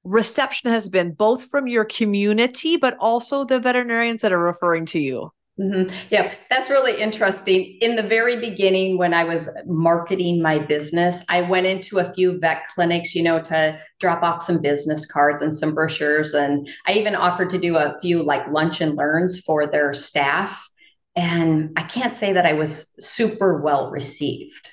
reception 0.03 0.71
has 0.71 0.89
been, 0.89 1.11
both 1.11 1.45
from 1.49 1.67
your 1.67 1.85
community, 1.85 2.77
but 2.77 2.97
also 2.99 3.43
the 3.43 3.59
veterinarians 3.59 4.21
that 4.21 4.31
are 4.31 4.39
referring 4.39 4.85
to 4.87 4.99
you. 4.99 5.31
Mm-hmm. 5.59 5.93
Yeah, 6.11 6.31
that's 6.51 6.69
really 6.69 7.01
interesting. 7.01 7.79
In 7.81 7.95
the 7.95 8.03
very 8.03 8.39
beginning, 8.39 8.99
when 8.99 9.13
I 9.13 9.23
was 9.23 9.49
marketing 9.65 10.39
my 10.39 10.59
business, 10.59 11.25
I 11.29 11.41
went 11.41 11.65
into 11.65 11.97
a 11.97 12.13
few 12.13 12.39
vet 12.39 12.67
clinics, 12.67 13.15
you 13.15 13.23
know, 13.23 13.41
to 13.41 13.79
drop 13.99 14.21
off 14.21 14.43
some 14.43 14.61
business 14.61 15.07
cards 15.07 15.41
and 15.41 15.55
some 15.55 15.73
brochures. 15.73 16.35
And 16.35 16.69
I 16.85 16.93
even 16.93 17.15
offered 17.15 17.49
to 17.51 17.57
do 17.57 17.75
a 17.75 17.97
few 18.01 18.21
like 18.21 18.47
lunch 18.51 18.81
and 18.81 18.95
learns 18.95 19.39
for 19.39 19.65
their 19.65 19.93
staff. 19.95 20.69
And 21.17 21.71
I 21.75 21.83
can't 21.83 22.15
say 22.15 22.31
that 22.31 22.45
I 22.45 22.53
was 22.53 22.93
super 23.03 23.59
well 23.59 23.89
received. 23.89 24.71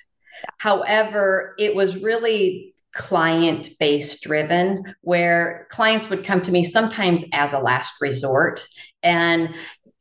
However, 0.59 1.55
it 1.59 1.75
was 1.75 2.03
really 2.03 2.75
client 2.95 3.71
based 3.81 4.23
driven 4.23 4.95
where 5.01 5.67
clients 5.71 6.09
would 6.09 6.23
come 6.23 6.41
to 6.43 6.53
me 6.53 6.63
sometimes 6.63 7.25
as 7.33 7.53
a 7.53 7.59
last 7.59 7.95
resort 8.01 8.69
and 9.03 9.53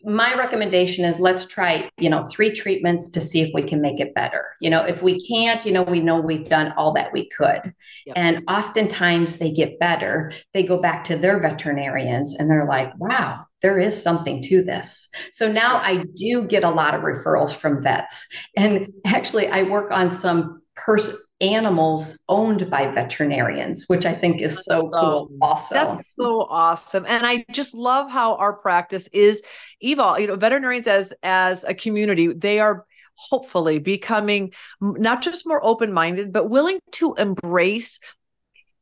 my 0.06 0.36
recommendation 0.36 1.06
is 1.06 1.20
let's 1.20 1.46
try 1.46 1.90
you 1.98 2.10
know 2.10 2.24
three 2.24 2.52
treatments 2.52 3.10
to 3.10 3.20
see 3.20 3.42
if 3.42 3.50
we 3.54 3.64
can 3.64 3.82
make 3.82 4.00
it 4.00 4.14
better 4.14 4.46
you 4.62 4.70
know 4.70 4.84
if 4.84 5.02
we 5.02 5.26
can't 5.28 5.66
you 5.66 5.72
know 5.72 5.82
we 5.82 6.02
know 6.02 6.20
we've 6.20 6.48
done 6.48 6.72
all 6.78 6.94
that 6.94 7.12
we 7.12 7.28
could 7.30 7.74
yep. 8.06 8.16
and 8.16 8.44
oftentimes 8.48 9.40
they 9.40 9.52
get 9.52 9.80
better 9.80 10.32
they 10.54 10.62
go 10.62 10.78
back 10.78 11.04
to 11.04 11.16
their 11.16 11.40
veterinarians 11.40 12.36
and 12.36 12.50
they're 12.50 12.68
like 12.68 12.92
wow 13.00 13.44
there 13.64 13.80
is 13.80 14.02
something 14.02 14.42
to 14.42 14.64
this 14.64 15.10
so 15.32 15.52
now 15.52 15.78
i 15.78 16.04
do 16.16 16.44
get 16.44 16.64
a 16.64 16.70
lot 16.70 16.94
of 16.94 17.02
referrals 17.02 17.56
from 17.56 17.82
vets 17.82 18.28
and 18.56 18.88
actually 19.06 19.48
i 19.48 19.64
work 19.64 19.92
on 19.92 20.12
some 20.12 20.62
person 20.76 21.16
animals 21.44 22.24
owned 22.30 22.70
by 22.70 22.88
veterinarians, 22.88 23.86
which 23.88 24.06
I 24.06 24.16
think 24.16 24.42
is 24.42 24.64
so 24.66 24.90
cool. 24.90 25.30
Also, 25.42 25.76
that's 25.76 26.16
so 26.16 26.48
awesome, 26.50 27.06
and 27.08 27.26
I 27.26 27.46
just 27.52 27.76
love 27.76 28.10
how 28.10 28.36
our 28.36 28.54
practice 28.54 29.08
is 29.10 29.44
evolve. 29.82 30.20
You 30.20 30.28
know, 30.28 30.36
veterinarians 30.36 30.88
as 30.88 31.14
as 31.22 31.64
a 31.66 31.74
community, 31.74 32.28
they 32.28 32.60
are 32.60 32.86
hopefully 33.16 33.78
becoming 33.78 34.54
not 34.82 35.22
just 35.22 35.46
more 35.46 35.64
open 35.64 35.94
minded, 35.94 36.32
but 36.32 36.50
willing 36.50 36.80
to 36.94 37.14
embrace 37.16 38.00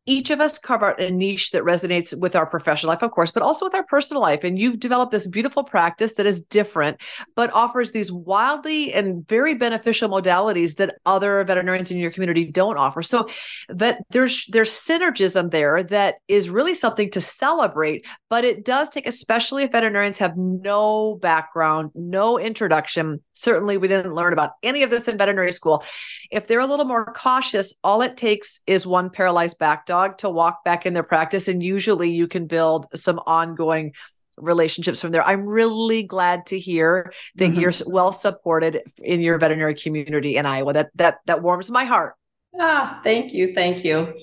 each 0.05 0.31
of 0.31 0.41
us 0.41 0.57
cover 0.57 0.91
a 0.91 1.11
niche 1.11 1.51
that 1.51 1.63
resonates 1.63 2.17
with 2.17 2.35
our 2.35 2.45
professional 2.45 2.91
life, 2.91 3.03
of 3.03 3.11
course, 3.11 3.29
but 3.29 3.43
also 3.43 3.65
with 3.65 3.75
our 3.75 3.85
personal 3.85 4.21
life. 4.21 4.43
And 4.43 4.57
you've 4.57 4.79
developed 4.79 5.11
this 5.11 5.27
beautiful 5.27 5.63
practice 5.63 6.15
that 6.15 6.25
is 6.25 6.41
different, 6.41 6.99
but 7.35 7.53
offers 7.53 7.91
these 7.91 8.11
wildly 8.11 8.93
and 8.93 9.27
very 9.27 9.53
beneficial 9.53 10.09
modalities 10.09 10.77
that 10.77 10.95
other 11.05 11.43
veterinarians 11.43 11.91
in 11.91 11.99
your 11.99 12.09
community 12.09 12.49
don't 12.49 12.77
offer. 12.77 13.03
So 13.03 13.27
that 13.69 13.99
there's 14.09 14.45
there's 14.47 14.71
synergism 14.71 15.51
there 15.51 15.83
that 15.83 16.15
is 16.27 16.49
really 16.49 16.73
something 16.73 17.11
to 17.11 17.21
celebrate, 17.21 18.03
but 18.29 18.43
it 18.43 18.65
does 18.65 18.89
take, 18.89 19.07
especially 19.07 19.63
if 19.63 19.71
veterinarians 19.71 20.17
have 20.17 20.35
no 20.35 21.15
background, 21.21 21.91
no 21.93 22.39
introduction. 22.39 23.21
Certainly, 23.41 23.77
we 23.77 23.87
didn't 23.87 24.13
learn 24.13 24.33
about 24.33 24.51
any 24.61 24.83
of 24.83 24.89
this 24.89 25.07
in 25.07 25.17
veterinary 25.17 25.51
school. 25.51 25.83
If 26.29 26.47
they're 26.47 26.59
a 26.59 26.65
little 26.65 26.85
more 26.85 27.11
cautious, 27.13 27.73
all 27.83 28.01
it 28.01 28.17
takes 28.17 28.61
is 28.67 28.85
one 28.85 29.09
paralyzed 29.09 29.57
back 29.57 29.85
dog 29.85 30.19
to 30.19 30.29
walk 30.29 30.63
back 30.63 30.85
in 30.85 30.93
their 30.93 31.03
practice. 31.03 31.47
And 31.47 31.63
usually 31.63 32.11
you 32.11 32.27
can 32.27 32.45
build 32.45 32.87
some 32.93 33.19
ongoing 33.25 33.93
relationships 34.37 35.01
from 35.01 35.11
there. 35.11 35.23
I'm 35.23 35.45
really 35.45 36.03
glad 36.03 36.45
to 36.47 36.59
hear 36.59 37.13
that 37.35 37.45
mm-hmm. 37.45 37.59
you're 37.59 37.73
well 37.87 38.11
supported 38.11 38.81
in 38.97 39.21
your 39.21 39.37
veterinary 39.39 39.75
community 39.75 40.37
in 40.37 40.45
Iowa. 40.45 40.73
That 40.73 40.91
that 40.95 41.19
that 41.25 41.41
warms 41.41 41.69
my 41.69 41.85
heart. 41.85 42.15
Ah, 42.59 43.01
thank 43.03 43.33
you. 43.33 43.53
Thank 43.55 43.83
you. 43.83 44.13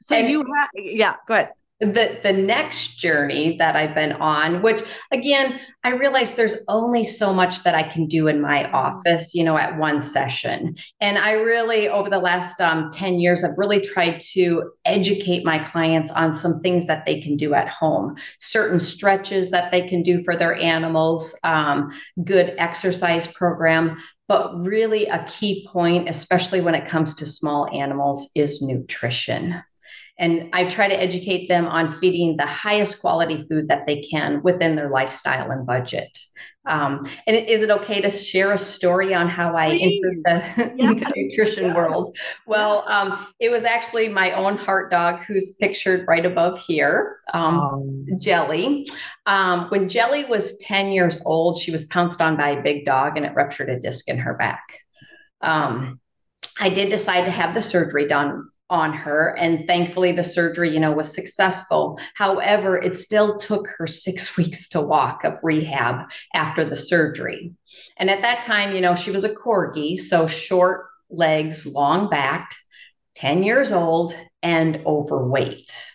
So 0.00 0.16
and 0.16 0.28
you 0.28 0.40
have 0.40 0.68
yeah, 0.74 1.16
go 1.26 1.34
ahead 1.34 1.50
the 1.80 2.20
the 2.22 2.32
next 2.32 2.98
journey 2.98 3.56
that 3.58 3.74
I've 3.74 3.94
been 3.94 4.12
on, 4.12 4.62
which 4.62 4.80
again, 5.10 5.58
I 5.82 5.90
realize 5.90 6.34
there's 6.34 6.64
only 6.68 7.04
so 7.04 7.34
much 7.34 7.64
that 7.64 7.74
I 7.74 7.82
can 7.82 8.06
do 8.06 8.28
in 8.28 8.40
my 8.40 8.70
office, 8.70 9.34
you 9.34 9.42
know, 9.42 9.58
at 9.58 9.76
one 9.76 10.00
session. 10.00 10.76
And 11.00 11.18
I 11.18 11.32
really, 11.32 11.88
over 11.88 12.08
the 12.08 12.20
last 12.20 12.60
um, 12.60 12.90
10 12.92 13.18
years, 13.18 13.42
I've 13.42 13.58
really 13.58 13.80
tried 13.80 14.20
to 14.32 14.70
educate 14.84 15.44
my 15.44 15.58
clients 15.58 16.10
on 16.12 16.32
some 16.32 16.60
things 16.60 16.86
that 16.86 17.06
they 17.06 17.20
can 17.20 17.36
do 17.36 17.54
at 17.54 17.68
home, 17.68 18.16
certain 18.38 18.78
stretches 18.78 19.50
that 19.50 19.72
they 19.72 19.86
can 19.86 20.02
do 20.02 20.22
for 20.22 20.36
their 20.36 20.54
animals, 20.54 21.38
um, 21.42 21.90
good 22.24 22.54
exercise 22.56 23.26
program. 23.26 23.98
But 24.28 24.58
really, 24.58 25.06
a 25.06 25.24
key 25.24 25.68
point, 25.70 26.08
especially 26.08 26.62
when 26.62 26.74
it 26.74 26.88
comes 26.88 27.16
to 27.16 27.26
small 27.26 27.68
animals, 27.74 28.30
is 28.34 28.62
nutrition. 28.62 29.62
And 30.18 30.50
I 30.52 30.66
try 30.66 30.88
to 30.88 31.00
educate 31.00 31.48
them 31.48 31.66
on 31.66 31.90
feeding 31.90 32.36
the 32.36 32.46
highest 32.46 33.00
quality 33.00 33.36
food 33.36 33.68
that 33.68 33.86
they 33.86 34.00
can 34.02 34.42
within 34.42 34.76
their 34.76 34.88
lifestyle 34.88 35.50
and 35.50 35.66
budget. 35.66 36.16
Um, 36.66 37.06
and 37.26 37.36
is 37.36 37.62
it 37.62 37.70
okay 37.70 38.00
to 38.00 38.10
share 38.10 38.52
a 38.52 38.58
story 38.58 39.12
on 39.12 39.28
how 39.28 39.54
I 39.54 39.68
Please. 39.68 40.00
entered 40.02 40.22
the, 40.24 40.74
yes. 40.76 41.00
the 41.00 41.12
nutrition 41.16 41.64
yes. 41.64 41.76
world? 41.76 42.16
Well, 42.46 42.84
um, 42.88 43.26
it 43.38 43.50
was 43.50 43.64
actually 43.64 44.08
my 44.08 44.32
own 44.32 44.56
heart 44.56 44.90
dog 44.90 45.20
who's 45.24 45.56
pictured 45.56 46.06
right 46.08 46.24
above 46.24 46.58
here, 46.60 47.18
um, 47.34 47.60
um. 47.60 48.06
Jelly. 48.18 48.86
Um, 49.26 49.68
when 49.68 49.88
Jelly 49.88 50.24
was 50.24 50.56
10 50.58 50.92
years 50.92 51.20
old, 51.26 51.58
she 51.58 51.70
was 51.70 51.84
pounced 51.86 52.22
on 52.22 52.36
by 52.36 52.50
a 52.50 52.62
big 52.62 52.86
dog 52.86 53.16
and 53.16 53.26
it 53.26 53.34
ruptured 53.34 53.68
a 53.68 53.78
disc 53.78 54.08
in 54.08 54.18
her 54.18 54.34
back. 54.34 54.62
Um, 55.42 56.00
I 56.58 56.70
did 56.70 56.88
decide 56.88 57.24
to 57.24 57.30
have 57.30 57.54
the 57.54 57.62
surgery 57.62 58.06
done 58.06 58.48
on 58.74 58.92
her. 58.92 59.36
And 59.38 59.66
thankfully 59.68 60.10
the 60.10 60.24
surgery 60.24 60.70
you 60.70 60.80
know 60.80 60.92
was 60.92 61.14
successful. 61.14 61.98
However 62.14 62.76
it 62.76 62.96
still 62.96 63.38
took 63.38 63.68
her 63.78 63.86
6 63.86 64.36
weeks 64.36 64.68
to 64.70 64.80
walk 64.80 65.24
of 65.24 65.38
rehab 65.42 66.10
after 66.34 66.64
the 66.64 66.76
surgery. 66.76 67.52
And 67.96 68.10
at 68.10 68.22
that 68.22 68.42
time 68.42 68.74
you 68.74 68.80
know 68.80 68.94
she 68.94 69.12
was 69.12 69.24
a 69.24 69.34
corgi 69.34 69.98
so 69.98 70.26
short 70.26 70.86
legs 71.08 71.64
long 71.64 72.10
backed 72.10 72.56
10 73.14 73.44
years 73.44 73.70
old 73.70 74.16
and 74.42 74.82
overweight. 74.84 75.90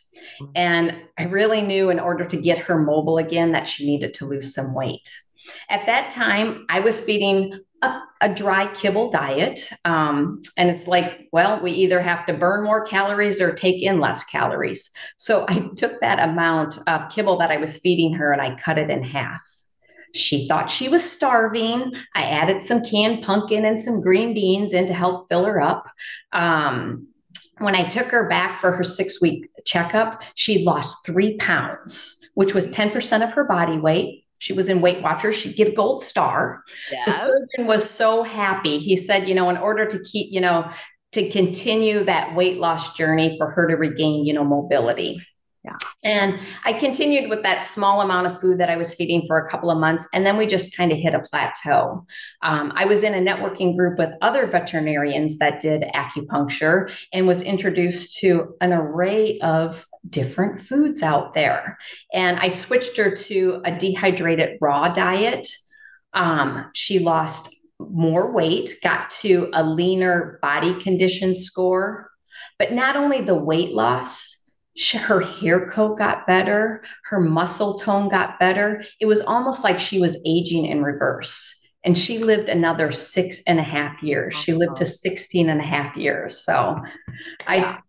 And 0.56 0.96
i 1.18 1.24
really 1.26 1.62
knew 1.62 1.90
in 1.90 2.00
order 2.00 2.26
to 2.26 2.38
get 2.38 2.60
her 2.60 2.80
mobile 2.80 3.18
again 3.18 3.52
that 3.52 3.68
she 3.68 3.86
needed 3.86 4.14
to 4.16 4.26
lose 4.26 4.54
some 4.56 4.74
weight. 4.74 5.14
At 5.70 5.86
that 5.88 6.12
time 6.12 6.66
i 6.70 6.80
was 6.80 7.02
feeding 7.02 7.60
a, 7.82 8.02
a 8.22 8.34
dry 8.34 8.68
kibble 8.74 9.10
diet. 9.10 9.70
Um, 9.86 10.42
and 10.58 10.70
it's 10.70 10.88
like, 10.88 11.28
well, 11.32 11.62
we 11.62 11.72
either 11.72 12.02
have 12.02 12.26
to 12.28 12.34
burn 12.34 12.64
more 12.64 12.86
calories 12.86 13.42
or 13.42 13.54
take 13.54 13.82
in 13.82 14.00
less 14.00 14.24
calories. 14.24 14.92
So 15.18 15.46
I 15.48 15.70
took 15.76 16.00
that 16.02 16.20
amount 16.20 16.80
of 16.88 17.10
kibble 17.10 17.38
that 17.40 17.52
I 17.52 17.58
was 17.58 17.78
feeding 17.78 18.14
her 18.14 18.32
and 18.32 18.42
I 18.42 18.56
cut 18.56 18.78
it 18.78 18.90
in 18.90 19.04
half. 19.04 19.42
She 20.14 20.48
thought 20.48 20.72
she 20.72 20.90
was 20.90 21.10
starving. 21.10 21.94
I 22.16 22.24
added 22.24 22.64
some 22.64 22.84
canned 22.84 23.24
pumpkin 23.24 23.66
and 23.66 23.80
some 23.80 24.02
green 24.02 24.34
beans 24.34 24.74
in 24.74 24.88
to 24.88 24.94
help 24.94 25.30
fill 25.30 25.46
her 25.46 25.62
up. 25.62 25.88
Um, 26.34 27.08
when 27.60 27.76
I 27.76 27.88
took 27.88 28.08
her 28.08 28.28
back 28.28 28.60
for 28.60 28.72
her 28.72 28.84
six 28.84 29.22
week 29.22 29.50
checkup, 29.66 30.24
she 30.34 30.64
lost 30.64 31.06
three 31.06 31.38
pounds, 31.38 32.28
which 32.34 32.56
was 32.56 32.74
10% 32.74 33.24
of 33.24 33.34
her 33.34 33.44
body 33.44 33.78
weight 33.78 34.26
she 34.39 34.53
was 34.53 34.67
in 34.69 34.81
Weight 34.81 35.01
Watchers. 35.01 35.36
She'd 35.36 35.55
get 35.55 35.67
a 35.67 35.72
gold 35.72 36.03
star. 36.03 36.63
Yes. 36.91 37.05
The 37.05 37.12
surgeon 37.12 37.67
was 37.67 37.88
so 37.88 38.24
happy. 38.24 38.79
He 38.79 38.98
said, 38.98 39.27
you 39.27 39.36
know, 39.36 39.50
in 39.50 39.58
order 39.58 39.86
to 39.86 40.00
keep, 40.03 40.31
you 40.31 40.41
know, 40.41 40.72
to 41.12 41.29
continue 41.29 42.03
that 42.05 42.36
weight 42.36 42.58
loss 42.58 42.96
journey 42.96 43.38
for 43.38 43.51
her 43.51 43.67
to 43.67 43.75
regain, 43.75 44.25
you 44.25 44.34
know, 44.34 44.43
mobility. 44.43 45.22
Yeah. 45.63 45.75
And 46.03 46.39
I 46.63 46.72
continued 46.72 47.29
with 47.29 47.43
that 47.43 47.63
small 47.63 48.00
amount 48.00 48.27
of 48.27 48.39
food 48.39 48.60
that 48.60 48.69
I 48.69 48.77
was 48.77 48.93
feeding 48.93 49.25
for 49.27 49.38
a 49.38 49.50
couple 49.50 49.69
of 49.69 49.77
months. 49.77 50.08
And 50.13 50.25
then 50.25 50.38
we 50.38 50.48
just 50.48 50.75
kind 50.75 50.91
of 50.93 50.98
hit 50.98 51.13
a 51.13 51.19
plateau. 51.19 52.05
Um, 52.41 52.72
I 52.75 52.86
was 52.86 53.03
in 53.03 53.13
a 53.13 53.17
networking 53.17 53.75
group 53.75 54.00
with 54.00 54.12
other 54.22 54.48
veterinarians 54.48 55.38
that 55.39 55.60
did 55.60 55.84
acupuncture 55.93 56.93
and 57.12 57.27
was 57.27 57.41
introduced 57.41 58.19
to 58.19 58.55
an 58.62 58.72
array 58.72 59.38
of 59.39 59.86
different 60.08 60.62
foods 60.62 61.03
out 61.03 61.34
there. 61.34 61.77
And 62.13 62.39
I 62.39 62.50
switched 62.50 62.98
her 62.98 63.15
to 63.15 63.62
a 63.65 63.77
dehydrated 63.77 64.58
raw 64.62 64.89
diet. 64.89 65.48
Um, 66.13 66.70
she 66.74 67.00
lost 67.00 67.56
more 67.79 68.32
weight, 68.32 68.75
got 68.84 69.10
to 69.12 69.50
a 69.53 69.63
leaner 69.63 70.39
body 70.41 70.79
condition 70.82 71.36
score. 71.36 72.10
But 72.58 72.74
not 72.74 72.96
only 72.96 73.22
the 73.22 73.36
weight 73.36 73.74
loss, 73.74 74.51
her 74.94 75.22
hair 75.22 75.70
coat 75.72 75.98
got 75.98 76.25
better, 76.25 76.84
her 77.06 77.20
muscle 77.20 77.77
tone 77.79 78.10
got 78.10 78.39
better. 78.39 78.84
It 79.00 79.06
was 79.06 79.22
almost 79.22 79.63
like 79.63 79.79
she 79.79 80.00
was 80.00 80.22
aging 80.25 80.65
in 80.65 80.84
reverse. 80.84 81.56
And 81.84 81.98
she 81.98 82.20
lived 82.20 82.50
another 82.50 82.91
six 82.91 83.41
and 83.48 83.60
a 83.60 83.63
half 83.63 84.03
years. 84.03 84.36
She 84.36 84.53
lived 84.53 84.77
to 84.77 84.86
16 84.86 85.50
and 85.50 85.62
a 85.62 85.63
half 85.63 85.96
years. 85.96 86.38
So 86.38 86.82
I 87.48 87.79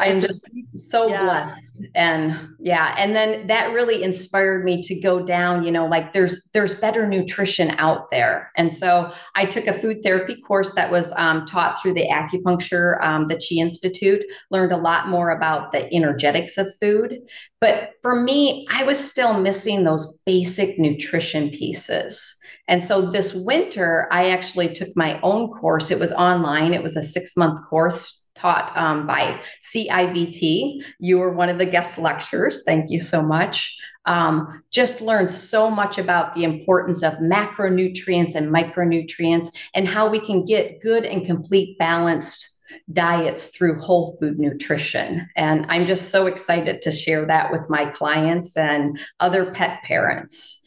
I'm 0.00 0.18
just 0.18 0.90
so 0.90 1.08
yeah. 1.08 1.24
blessed. 1.24 1.86
And 1.94 2.48
yeah, 2.58 2.94
and 2.98 3.14
then 3.14 3.46
that 3.48 3.72
really 3.72 4.02
inspired 4.02 4.64
me 4.64 4.80
to 4.82 4.98
go 4.98 5.24
down, 5.24 5.64
you 5.64 5.70
know, 5.70 5.86
like 5.86 6.12
there's 6.12 6.48
there's 6.54 6.74
better 6.74 7.06
nutrition 7.06 7.70
out 7.72 8.10
there. 8.10 8.50
And 8.56 8.72
so 8.74 9.12
I 9.34 9.44
took 9.44 9.66
a 9.66 9.72
food 9.72 10.02
therapy 10.02 10.40
course 10.40 10.72
that 10.74 10.90
was 10.90 11.12
um, 11.12 11.44
taught 11.44 11.80
through 11.80 11.94
the 11.94 12.08
acupuncture, 12.08 13.02
um, 13.04 13.26
the 13.26 13.34
Chi 13.34 13.60
Institute, 13.60 14.24
learned 14.50 14.72
a 14.72 14.76
lot 14.76 15.08
more 15.08 15.30
about 15.30 15.72
the 15.72 15.92
energetics 15.92 16.56
of 16.56 16.66
food. 16.80 17.18
But 17.60 17.90
for 18.00 18.16
me, 18.16 18.66
I 18.70 18.84
was 18.84 18.98
still 18.98 19.38
missing 19.38 19.84
those 19.84 20.22
basic 20.24 20.78
nutrition 20.78 21.50
pieces. 21.50 22.36
And 22.68 22.84
so 22.84 23.10
this 23.10 23.34
winter, 23.34 24.08
I 24.12 24.30
actually 24.30 24.72
took 24.72 24.88
my 24.96 25.20
own 25.22 25.48
course. 25.48 25.90
It 25.90 25.98
was 25.98 26.12
online, 26.12 26.72
it 26.72 26.82
was 26.82 26.96
a 26.96 27.02
six 27.02 27.36
month 27.36 27.60
course 27.68 28.19
taught 28.40 28.76
um, 28.76 29.06
by 29.06 29.40
CIVT. 29.60 30.84
You 30.98 31.18
were 31.18 31.32
one 31.32 31.48
of 31.48 31.58
the 31.58 31.66
guest 31.66 31.98
lecturers. 31.98 32.62
Thank 32.64 32.90
you 32.90 33.00
so 33.00 33.22
much. 33.22 33.78
Um, 34.06 34.62
just 34.70 35.00
learned 35.00 35.30
so 35.30 35.70
much 35.70 35.98
about 35.98 36.34
the 36.34 36.44
importance 36.44 37.02
of 37.02 37.14
macronutrients 37.14 38.34
and 38.34 38.52
micronutrients 38.52 39.48
and 39.74 39.86
how 39.86 40.08
we 40.08 40.18
can 40.18 40.44
get 40.44 40.80
good 40.80 41.04
and 41.04 41.26
complete 41.26 41.78
balanced 41.78 42.62
diets 42.92 43.46
through 43.46 43.80
whole 43.80 44.16
food 44.18 44.38
nutrition. 44.38 45.28
And 45.36 45.66
I'm 45.68 45.86
just 45.86 46.08
so 46.08 46.26
excited 46.26 46.82
to 46.82 46.90
share 46.90 47.26
that 47.26 47.52
with 47.52 47.68
my 47.68 47.86
clients 47.86 48.56
and 48.56 48.98
other 49.20 49.52
pet 49.52 49.82
parents 49.82 50.59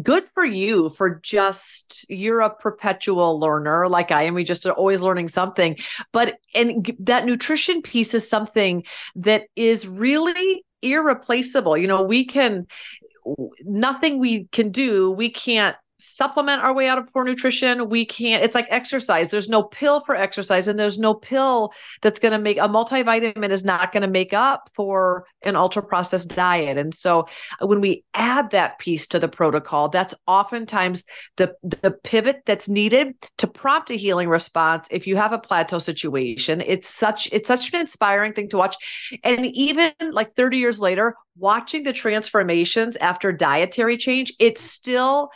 good 0.00 0.24
for 0.34 0.44
you 0.44 0.88
for 0.90 1.20
just 1.22 2.06
you're 2.08 2.40
a 2.40 2.54
perpetual 2.54 3.38
learner 3.38 3.88
like 3.88 4.10
i 4.10 4.22
am. 4.22 4.34
We 4.34 4.44
just 4.44 4.64
are 4.64 4.72
always 4.72 5.02
learning 5.02 5.28
something. 5.28 5.76
But 6.12 6.38
and 6.54 6.90
that 7.00 7.26
nutrition 7.26 7.82
piece 7.82 8.14
is 8.14 8.28
something 8.28 8.84
that 9.16 9.44
is 9.56 9.86
really 9.86 10.64
irreplaceable. 10.80 11.76
You 11.76 11.88
know 11.88 12.02
we 12.02 12.24
can 12.24 12.66
nothing 13.64 14.18
we 14.18 14.46
can 14.46 14.70
do 14.70 15.10
we 15.10 15.30
can't 15.30 15.76
supplement 16.02 16.60
our 16.60 16.74
way 16.74 16.88
out 16.88 16.98
of 16.98 17.12
poor 17.12 17.24
nutrition. 17.24 17.88
We 17.88 18.04
can't, 18.04 18.42
it's 18.42 18.54
like 18.54 18.66
exercise. 18.70 19.30
There's 19.30 19.48
no 19.48 19.62
pill 19.62 20.00
for 20.00 20.16
exercise, 20.16 20.66
and 20.66 20.78
there's 20.78 20.98
no 20.98 21.14
pill 21.14 21.72
that's 22.00 22.18
going 22.18 22.32
to 22.32 22.38
make 22.38 22.58
a 22.58 22.68
multivitamin 22.68 23.50
is 23.50 23.64
not 23.64 23.92
going 23.92 24.02
to 24.02 24.08
make 24.08 24.32
up 24.32 24.68
for 24.74 25.26
an 25.42 25.54
ultra 25.54 25.82
processed 25.82 26.34
diet. 26.34 26.76
And 26.76 26.92
so 26.92 27.28
uh, 27.60 27.66
when 27.66 27.80
we 27.80 28.04
add 28.14 28.50
that 28.50 28.78
piece 28.78 29.06
to 29.08 29.20
the 29.20 29.28
protocol, 29.28 29.88
that's 29.88 30.14
oftentimes 30.26 31.04
the, 31.36 31.54
the 31.62 31.92
pivot 31.92 32.42
that's 32.46 32.68
needed 32.68 33.14
to 33.38 33.46
prompt 33.46 33.90
a 33.90 33.94
healing 33.94 34.28
response 34.28 34.88
if 34.90 35.06
you 35.06 35.16
have 35.16 35.32
a 35.32 35.38
plateau 35.38 35.78
situation. 35.78 36.62
It's 36.66 36.88
such, 36.88 37.28
it's 37.32 37.48
such 37.48 37.72
an 37.72 37.80
inspiring 37.80 38.32
thing 38.32 38.48
to 38.48 38.58
watch. 38.58 38.76
And 39.22 39.46
even 39.46 39.92
like 40.10 40.34
30 40.34 40.58
years 40.58 40.80
later, 40.80 41.14
watching 41.38 41.84
the 41.84 41.92
transformations 41.92 42.96
after 42.96 43.32
dietary 43.32 43.96
change, 43.96 44.32
it's 44.38 44.60
still 44.60 45.30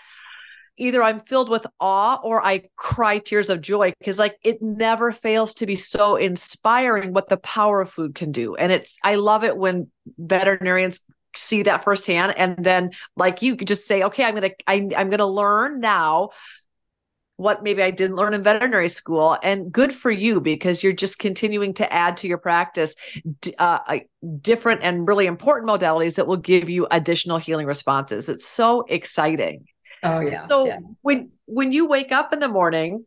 either 0.76 1.02
I'm 1.02 1.20
filled 1.20 1.48
with 1.48 1.66
awe 1.80 2.20
or 2.22 2.44
I 2.44 2.64
cry 2.76 3.18
tears 3.18 3.50
of 3.50 3.60
joy 3.60 3.92
because 3.98 4.18
like 4.18 4.36
it 4.42 4.60
never 4.62 5.12
fails 5.12 5.54
to 5.54 5.66
be 5.66 5.74
so 5.74 6.16
inspiring 6.16 7.12
what 7.12 7.28
the 7.28 7.36
power 7.38 7.80
of 7.80 7.90
food 7.90 8.14
can 8.14 8.32
do. 8.32 8.56
And 8.56 8.72
it's 8.72 8.98
I 9.02 9.16
love 9.16 9.44
it 9.44 9.56
when 9.56 9.90
veterinarians 10.18 11.00
see 11.34 11.62
that 11.64 11.84
firsthand 11.84 12.34
and 12.38 12.56
then 12.64 12.90
like 13.16 13.42
you 13.42 13.56
could 13.56 13.68
just 13.68 13.86
say, 13.86 14.02
okay, 14.04 14.24
I'm 14.24 14.34
gonna 14.34 14.50
I, 14.66 14.88
I'm 14.96 15.10
gonna 15.10 15.26
learn 15.26 15.80
now 15.80 16.30
what 17.36 17.62
maybe 17.62 17.82
I 17.82 17.90
didn't 17.90 18.16
learn 18.16 18.32
in 18.32 18.42
veterinary 18.42 18.88
school. 18.88 19.36
And 19.42 19.70
good 19.70 19.94
for 19.94 20.10
you 20.10 20.40
because 20.40 20.82
you're 20.82 20.94
just 20.94 21.18
continuing 21.18 21.74
to 21.74 21.92
add 21.92 22.16
to 22.18 22.28
your 22.28 22.38
practice 22.38 22.96
uh, 23.58 23.98
different 24.40 24.82
and 24.82 25.06
really 25.06 25.26
important 25.26 25.70
modalities 25.70 26.16
that 26.16 26.26
will 26.26 26.38
give 26.38 26.70
you 26.70 26.86
additional 26.90 27.36
healing 27.36 27.66
responses. 27.66 28.30
It's 28.30 28.46
so 28.46 28.86
exciting. 28.88 29.66
Oh 30.06 30.20
yeah. 30.20 30.38
So 30.38 30.66
yes. 30.66 30.96
when 31.02 31.30
when 31.46 31.72
you 31.72 31.86
wake 31.86 32.12
up 32.12 32.32
in 32.32 32.40
the 32.40 32.48
morning, 32.48 33.04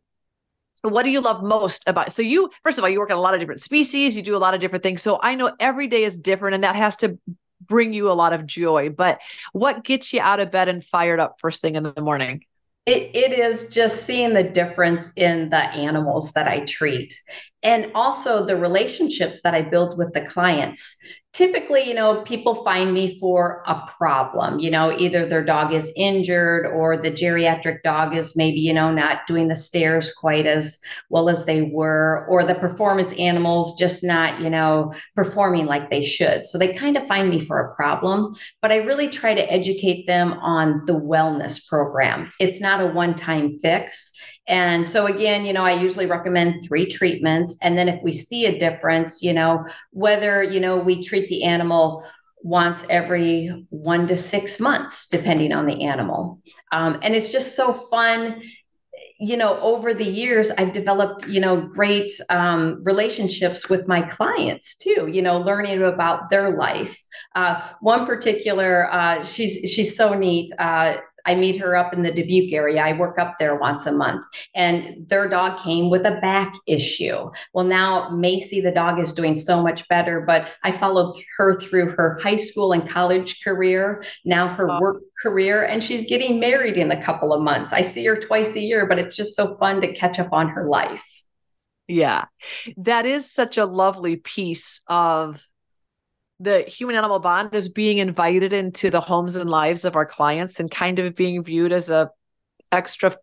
what 0.82 1.04
do 1.04 1.12
you 1.12 1.20
love 1.20 1.44
most 1.44 1.84
about 1.88 2.12
so 2.12 2.22
you 2.22 2.50
first 2.64 2.78
of 2.78 2.84
all 2.84 2.90
you 2.90 3.00
work 3.00 3.12
on 3.12 3.18
a 3.18 3.22
lot 3.22 3.34
of 3.34 3.40
different 3.40 3.62
species 3.62 4.16
you 4.16 4.22
do 4.22 4.36
a 4.36 4.40
lot 4.40 4.54
of 4.54 4.60
different 4.60 4.84
things 4.84 5.02
so 5.02 5.20
i 5.22 5.36
know 5.36 5.52
every 5.60 5.88
day 5.88 6.04
is 6.04 6.18
different 6.18 6.56
and 6.56 6.64
that 6.64 6.76
has 6.76 6.96
to 6.96 7.20
bring 7.66 7.94
you 7.94 8.10
a 8.10 8.14
lot 8.14 8.34
of 8.34 8.46
joy 8.46 8.90
but 8.90 9.20
what 9.52 9.84
gets 9.84 10.14
you 10.14 10.22
out 10.22 10.40
of 10.40 10.52
bed 10.52 10.70
and 10.70 10.84
fired 10.84 11.20
up 11.20 11.36
first 11.40 11.62
thing 11.62 11.76
in 11.76 11.84
the 11.84 12.02
morning 12.02 12.44
it, 12.86 13.12
it 13.14 13.38
is 13.38 13.70
just 13.70 14.06
seeing 14.06 14.34
the 14.34 14.44
difference 14.44 15.14
in 15.16 15.50
the 15.50 15.58
animals 15.58 16.32
that 16.32 16.48
i 16.48 16.62
treat 16.62 17.14
and 17.62 17.92
also 17.94 18.46
the 18.46 18.56
relationships 18.56 19.42
that 19.42 19.54
i 19.54 19.62
build 19.62 19.98
with 19.98 20.14
the 20.14 20.22
clients 20.22 20.98
typically, 21.34 21.88
you 21.88 21.94
know, 21.94 22.22
people 22.24 22.64
find 22.64 22.94
me 22.94 23.20
for 23.20 23.64
a 23.68 23.80
problem. 23.88 24.60
You 24.60 24.72
know, 24.72 24.92
either 24.98 25.26
their 25.26 25.44
dog 25.44 25.74
is 25.74 25.94
injured 25.96 26.66
or 26.66 26.98
the 26.98 27.12
geriatric 27.12 27.84
dog 27.84 28.16
is 28.16 28.36
maybe, 28.36 28.60
you 28.60 28.74
know, 28.74 28.92
not 28.92 29.28
doing 29.28 29.48
the 29.48 29.56
stairs 29.56 30.12
quite 30.14 30.46
as 30.46 30.80
well 31.10 31.30
as 31.30 31.46
they 31.46 31.62
were, 31.62 32.26
or 32.30 32.44
the 32.44 32.56
performance 32.56 33.14
animals 33.14 33.78
just 33.78 34.04
not, 34.04 34.42
you 34.42 34.50
know, 34.50 34.94
performing 35.16 35.66
like 35.66 35.90
they 35.90 36.04
should. 36.04 36.46
So 36.46 36.58
they 36.58 36.74
kind 36.74 36.98
of 36.98 37.06
find 37.08 37.30
me 37.30 37.40
for 37.42 37.60
a 37.60 37.76
problem, 37.76 38.36
but 38.62 38.72
I 38.72 38.78
really 38.78 39.10
try 39.10 39.34
to 39.34 39.52
educate 39.52 40.08
them 40.08 40.34
on 40.34 40.84
the 40.86 41.00
wellness 41.00 41.66
program. 41.68 42.32
It's 42.40 42.60
not 42.60 42.82
a 42.82 42.88
one 42.88 43.16
time 43.16 43.60
fix. 43.60 44.14
And 44.50 44.86
so 44.86 45.06
again, 45.06 45.46
you 45.46 45.54
know, 45.54 45.64
I 45.64 45.74
usually 45.74 46.08
recommend 46.08 46.64
three 46.68 46.88
treatments. 46.88 47.58
And 47.62 47.78
then 47.78 47.88
if 47.88 48.02
we 48.04 48.12
see 48.12 48.48
a 48.48 48.60
difference, 48.60 49.22
you 49.22 49.32
know, 49.32 49.66
whether, 49.92 50.44
you 50.44 50.60
know, 50.60 50.78
we 50.78 51.04
treat 51.04 51.30
the 51.30 51.44
animal 51.44 52.04
once 52.42 52.84
every 52.90 53.66
one 53.70 54.08
to 54.08 54.18
six 54.18 54.60
months, 54.60 55.08
depending 55.08 55.54
on 55.54 55.68
the 55.68 55.84
animal. 55.84 56.42
Um, 56.72 57.00
and 57.04 57.16
it's 57.16 57.32
just 57.32 57.56
so 57.56 57.74
fun. 57.74 58.42
You 59.22 59.36
know, 59.36 59.60
over 59.60 59.94
the 59.94 60.06
years, 60.06 60.50
I've 60.50 60.72
developed, 60.72 61.28
you 61.28 61.42
know, 61.42 61.60
great 61.60 62.14
um, 62.30 62.82
relationships 62.84 63.70
with 63.70 63.86
my 63.86 64.02
clients 64.02 64.76
too. 64.76 65.10
You 65.12 65.22
know, 65.22 65.40
learning 65.40 65.84
about 65.84 66.30
their 66.30 66.58
life. 66.58 66.98
Uh, 67.36 67.62
one 67.82 68.06
particular, 68.06 68.92
uh, 68.92 69.26
she's 69.26 69.70
she's 69.70 69.96
so 69.96 70.14
neat. 70.14 70.54
Uh, 70.58 70.98
I 71.26 71.36
meet 71.36 71.60
her 71.60 71.76
up 71.76 71.94
in 71.94 72.02
the 72.02 72.12
Dubuque 72.12 72.54
area. 72.54 72.82
I 72.82 72.94
work 72.94 73.20
up 73.20 73.36
there 73.40 73.56
once 73.56 73.86
a 73.86 73.92
month. 73.92 74.26
And 74.56 75.08
their 75.08 75.28
dog 75.28 75.60
came 75.64 75.90
with 75.90 76.06
a 76.06 76.20
back 76.22 76.54
issue. 76.68 77.30
Well, 77.54 77.66
now 77.66 78.10
Macy, 78.10 78.62
the 78.62 78.72
dog, 78.72 79.00
is 79.00 79.14
doing 79.14 79.36
so 79.36 79.62
much 79.62 79.88
better, 79.88 80.22
but 80.22 80.50
I 80.64 80.72
followed 80.72 81.16
her 81.38 81.60
through 81.60 81.92
her 81.92 82.20
high 82.22 82.36
school 82.36 82.72
and 82.72 82.90
college 82.90 83.44
career, 83.44 84.04
now 84.26 84.48
her 84.48 84.80
work 84.80 85.02
career, 85.22 85.64
and 85.64 85.84
she's 85.84 86.06
getting 86.08 86.40
married 86.40 86.78
in 86.78 86.92
a 86.92 87.02
couple 87.02 87.34
of 87.34 87.42
months. 87.42 87.74
I 87.74 87.82
see 87.82 88.06
her 88.06 88.20
twice 88.20 88.56
a 88.56 88.62
year, 88.62 88.88
but 88.88 89.00
it's 89.00 89.16
just 89.16 89.36
so 89.36 89.58
fun 89.58 89.82
to 89.82 89.94
catch 89.94 90.20
up 90.20 90.32
on 90.32 90.50
her 90.50 90.68
life. 90.68 91.24
Yeah. 91.88 92.26
That 92.78 93.06
is 93.06 93.32
such 93.32 93.58
a 93.58 93.66
lovely 93.66 94.16
piece 94.16 94.82
of 94.88 95.44
the 96.40 96.62
human 96.62 96.96
animal 96.96 97.20
bond 97.20 97.54
is 97.54 97.70
being 97.70 97.98
invited 97.98 98.54
into 98.54 98.90
the 98.90 99.02
homes 99.02 99.36
and 99.36 99.50
lives 99.50 99.86
of 99.86 99.96
our 99.96 100.06
clients 100.06 100.60
and 100.60 100.72
kind 100.72 101.00
of 101.00 101.16
being 101.16 101.44
viewed 101.44 101.72
as 101.72 101.90
a 101.90 102.10
extra 102.72 103.16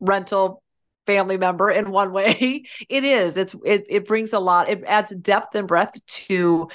rental 0.00 0.62
family 1.06 1.36
member 1.36 1.70
in 1.70 1.90
one 1.90 2.12
way. 2.12 2.64
It 2.88 3.04
is. 3.04 3.36
It's 3.36 3.54
it, 3.64 3.84
it 3.88 4.06
brings 4.06 4.32
a 4.32 4.38
lot 4.38 4.68
it 4.68 4.84
adds 4.86 5.14
depth 5.16 5.54
and 5.54 5.68
breadth 5.68 6.04
to 6.06 6.68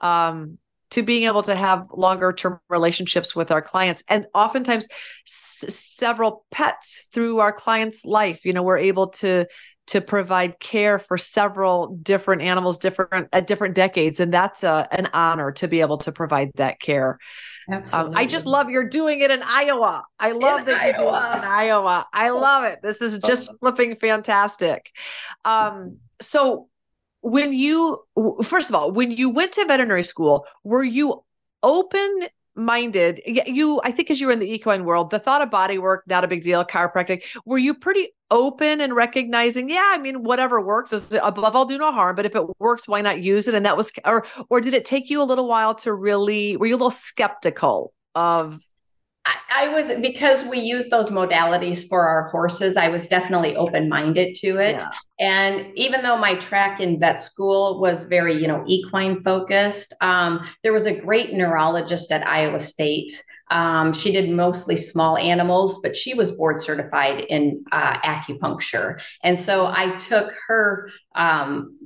um 0.00 0.58
to 0.90 1.02
being 1.02 1.24
able 1.24 1.42
to 1.42 1.56
have 1.56 1.86
longer 1.92 2.32
term 2.32 2.60
relationships 2.68 3.34
with 3.34 3.50
our 3.50 3.62
clients. 3.62 4.02
And 4.08 4.26
oftentimes 4.34 4.86
s- 5.26 5.64
several 5.68 6.46
pets 6.50 7.08
through 7.12 7.40
our 7.40 7.52
clients 7.52 8.04
life 8.04 8.44
you 8.44 8.52
know 8.52 8.62
we're 8.62 8.78
able 8.78 9.08
to 9.08 9.46
to 9.86 10.00
provide 10.00 10.58
care 10.60 10.98
for 10.98 11.18
several 11.18 11.96
different 12.02 12.42
animals 12.42 12.78
different 12.78 13.28
at 13.32 13.46
different 13.46 13.74
decades 13.74 14.20
and 14.20 14.32
that's 14.32 14.64
a, 14.64 14.88
an 14.92 15.08
honor 15.12 15.52
to 15.52 15.68
be 15.68 15.80
able 15.80 15.98
to 15.98 16.12
provide 16.12 16.50
that 16.54 16.80
care 16.80 17.18
Absolutely. 17.70 18.12
Um, 18.12 18.16
I 18.18 18.26
just 18.26 18.46
love 18.46 18.68
you're 18.68 18.88
doing 18.88 19.20
it 19.20 19.30
in 19.30 19.42
Iowa. 19.42 20.04
I 20.18 20.32
love 20.32 20.60
in 20.60 20.66
that 20.66 20.76
Iowa. 20.76 20.86
you're 20.86 20.96
doing 20.96 21.32
it 21.32 21.38
in 21.38 21.44
Iowa. 21.44 22.06
I 22.12 22.30
love 22.30 22.64
it. 22.64 22.80
This 22.82 23.00
is 23.00 23.18
just 23.20 23.50
flipping 23.60 23.96
fantastic. 23.96 24.92
Um, 25.44 25.98
so 26.20 26.68
when 27.20 27.52
you 27.52 28.04
first 28.42 28.68
of 28.68 28.76
all, 28.76 28.92
when 28.92 29.10
you 29.10 29.30
went 29.30 29.52
to 29.52 29.64
veterinary 29.64 30.04
school, 30.04 30.46
were 30.62 30.84
you 30.84 31.24
open 31.62 32.28
minded 32.56 33.20
you 33.26 33.80
i 33.82 33.90
think 33.90 34.12
as 34.12 34.20
you 34.20 34.28
were 34.28 34.32
in 34.32 34.38
the 34.38 34.52
equine 34.52 34.84
world 34.84 35.10
the 35.10 35.18
thought 35.18 35.42
of 35.42 35.50
body 35.50 35.76
work 35.76 36.04
not 36.06 36.22
a 36.22 36.28
big 36.28 36.40
deal 36.40 36.64
chiropractic 36.64 37.24
were 37.44 37.58
you 37.58 37.74
pretty 37.74 38.10
open 38.34 38.80
and 38.80 38.94
recognizing 38.94 39.70
yeah 39.70 39.92
i 39.92 39.98
mean 39.98 40.24
whatever 40.24 40.60
works 40.60 40.92
is 40.92 41.14
above 41.22 41.54
all 41.54 41.64
do 41.64 41.78
no 41.78 41.92
harm 41.92 42.16
but 42.16 42.26
if 42.26 42.34
it 42.34 42.42
works 42.58 42.88
why 42.88 43.00
not 43.00 43.20
use 43.20 43.46
it 43.46 43.54
and 43.54 43.64
that 43.64 43.76
was 43.76 43.92
or 44.04 44.26
or 44.50 44.60
did 44.60 44.74
it 44.74 44.84
take 44.84 45.08
you 45.08 45.22
a 45.22 45.24
little 45.24 45.46
while 45.46 45.74
to 45.74 45.94
really 45.94 46.56
were 46.56 46.66
you 46.66 46.74
a 46.74 46.76
little 46.76 46.90
skeptical 46.90 47.94
of 48.16 48.60
I, 49.50 49.68
was 49.68 49.90
because 50.00 50.44
we 50.44 50.58
use 50.58 50.88
those 50.88 51.10
modalities 51.10 51.88
for 51.88 52.06
our 52.06 52.28
horses. 52.28 52.76
I 52.76 52.88
was 52.88 53.08
definitely 53.08 53.56
open 53.56 53.88
minded 53.88 54.34
to 54.36 54.58
it, 54.58 54.82
yeah. 54.82 54.90
and 55.18 55.72
even 55.76 56.02
though 56.02 56.18
my 56.18 56.34
track 56.34 56.78
in 56.80 57.00
vet 57.00 57.20
school 57.20 57.80
was 57.80 58.04
very, 58.04 58.38
you 58.38 58.46
know, 58.46 58.62
equine 58.66 59.22
focused, 59.22 59.94
um, 60.02 60.46
there 60.62 60.74
was 60.74 60.84
a 60.84 61.00
great 61.00 61.32
neurologist 61.32 62.12
at 62.12 62.26
Iowa 62.26 62.60
State. 62.60 63.12
Um, 63.50 63.92
she 63.92 64.10
did 64.12 64.30
mostly 64.30 64.76
small 64.76 65.16
animals, 65.16 65.80
but 65.82 65.94
she 65.94 66.14
was 66.14 66.36
board 66.36 66.60
certified 66.60 67.20
in 67.28 67.64
uh, 67.72 67.98
acupuncture, 67.98 69.00
and 69.22 69.38
so 69.38 69.66
I 69.66 69.96
took 69.96 70.32
her 70.48 70.90
um, 71.14 71.78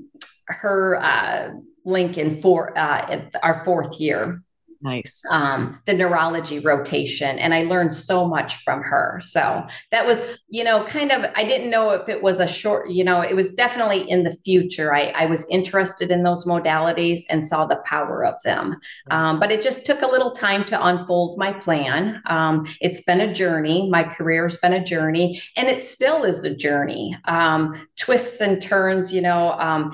her 0.46 1.02
uh, 1.02 1.50
link 1.84 2.18
in 2.18 2.40
for 2.40 2.76
uh, 2.78 3.28
our 3.42 3.64
fourth 3.64 4.00
year 4.00 4.42
Nice. 4.80 5.22
Um, 5.30 5.80
the 5.86 5.92
neurology 5.92 6.60
rotation, 6.60 7.36
and 7.38 7.52
I 7.52 7.64
learned 7.64 7.96
so 7.96 8.28
much 8.28 8.62
from 8.62 8.80
her. 8.82 9.20
So 9.22 9.66
that 9.90 10.06
was, 10.06 10.22
you 10.48 10.62
know, 10.62 10.84
kind 10.84 11.10
of, 11.10 11.28
I 11.34 11.42
didn't 11.42 11.70
know 11.70 11.90
if 11.90 12.08
it 12.08 12.22
was 12.22 12.38
a 12.38 12.46
short, 12.46 12.88
you 12.88 13.02
know, 13.02 13.20
it 13.20 13.34
was 13.34 13.54
definitely 13.54 14.08
in 14.08 14.22
the 14.22 14.30
future. 14.30 14.94
I, 14.94 15.06
I 15.16 15.26
was 15.26 15.48
interested 15.50 16.12
in 16.12 16.22
those 16.22 16.44
modalities 16.44 17.22
and 17.28 17.44
saw 17.44 17.66
the 17.66 17.82
power 17.86 18.24
of 18.24 18.36
them. 18.44 18.76
Um, 19.10 19.40
but 19.40 19.50
it 19.50 19.62
just 19.62 19.84
took 19.84 20.02
a 20.02 20.06
little 20.06 20.30
time 20.30 20.64
to 20.66 20.86
unfold 20.86 21.38
my 21.38 21.54
plan. 21.54 22.22
Um, 22.26 22.66
it's 22.80 23.00
been 23.00 23.20
a 23.20 23.34
journey. 23.34 23.90
My 23.90 24.04
career's 24.04 24.58
been 24.58 24.74
a 24.74 24.84
journey, 24.84 25.42
and 25.56 25.68
it 25.68 25.80
still 25.80 26.22
is 26.22 26.44
a 26.44 26.54
journey. 26.54 27.16
Um, 27.24 27.88
twists 27.96 28.40
and 28.40 28.62
turns, 28.62 29.12
you 29.12 29.22
know. 29.22 29.90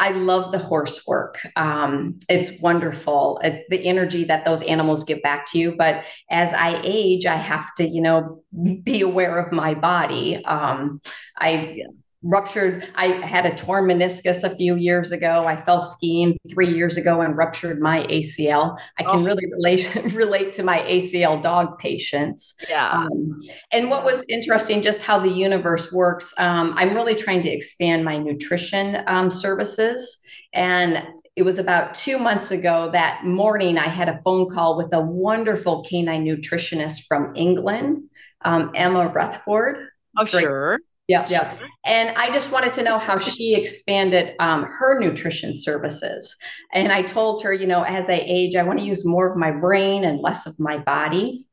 I 0.00 0.12
love 0.12 0.50
the 0.50 0.58
horse 0.58 1.06
work. 1.06 1.46
Um, 1.56 2.18
it's 2.26 2.58
wonderful. 2.62 3.38
It's 3.44 3.68
the 3.68 3.86
energy 3.86 4.24
that 4.24 4.46
those 4.46 4.62
animals 4.62 5.04
give 5.04 5.20
back 5.20 5.44
to 5.52 5.58
you. 5.58 5.76
But 5.76 6.04
as 6.30 6.54
I 6.54 6.80
age, 6.82 7.26
I 7.26 7.36
have 7.36 7.74
to, 7.74 7.86
you 7.86 8.00
know, 8.00 8.42
be 8.82 9.02
aware 9.02 9.38
of 9.38 9.52
my 9.52 9.74
body. 9.74 10.42
Um, 10.46 11.02
I 11.36 11.82
ruptured 12.22 12.86
i 12.96 13.06
had 13.06 13.46
a 13.46 13.54
torn 13.54 13.86
meniscus 13.86 14.44
a 14.44 14.54
few 14.54 14.76
years 14.76 15.10
ago. 15.10 15.44
I 15.44 15.56
fell 15.56 15.80
skiing 15.80 16.36
three 16.50 16.74
years 16.74 16.98
ago 16.98 17.22
and 17.22 17.34
ruptured 17.34 17.80
my 17.80 18.02
acl 18.08 18.78
i 18.98 19.02
can 19.02 19.20
oh. 19.20 19.24
really 19.24 19.50
relate 19.50 19.94
relate 20.12 20.52
to 20.54 20.62
my 20.62 20.80
acl 20.80 21.42
dog 21.42 21.78
patients. 21.78 22.56
Yeah. 22.68 22.90
Um, 22.90 23.40
and 23.72 23.88
what 23.88 24.04
was 24.04 24.24
interesting 24.28 24.82
just 24.82 25.00
how 25.00 25.18
the 25.18 25.30
universe 25.30 25.90
works 25.92 26.34
um, 26.38 26.74
i'm 26.76 26.94
really 26.94 27.14
trying 27.14 27.42
to 27.42 27.48
expand 27.48 28.04
my 28.04 28.18
nutrition 28.18 29.02
um, 29.06 29.30
services. 29.30 30.22
And 30.52 31.02
it 31.36 31.42
was 31.42 31.58
about 31.58 31.94
two 31.94 32.18
months 32.18 32.50
ago 32.50 32.90
that 32.92 33.24
morning 33.24 33.78
i 33.78 33.88
had 33.88 34.10
a 34.10 34.20
phone 34.22 34.50
call 34.50 34.76
with 34.76 34.92
a 34.92 35.00
wonderful 35.00 35.84
canine 35.84 36.26
nutritionist 36.26 37.06
from 37.06 37.34
england 37.34 38.02
um, 38.44 38.72
emma 38.74 39.08
rutherford. 39.08 39.88
Oh 40.18 40.24
Great. 40.26 40.42
sure 40.42 40.80
yeah, 41.10 41.26
yeah. 41.28 41.56
And 41.84 42.16
I 42.16 42.30
just 42.30 42.52
wanted 42.52 42.72
to 42.74 42.84
know 42.84 42.96
how 42.96 43.18
she 43.18 43.56
expanded 43.56 44.34
um, 44.38 44.62
her 44.62 45.00
nutrition 45.00 45.58
services. 45.58 46.36
And 46.72 46.92
I 46.92 47.02
told 47.02 47.42
her, 47.42 47.52
you 47.52 47.66
know, 47.66 47.82
as 47.82 48.08
I 48.08 48.22
age, 48.24 48.54
I 48.54 48.62
want 48.62 48.78
to 48.78 48.84
use 48.84 49.04
more 49.04 49.28
of 49.28 49.36
my 49.36 49.50
brain 49.50 50.04
and 50.04 50.20
less 50.20 50.46
of 50.46 50.54
my 50.60 50.78
body. 50.78 51.46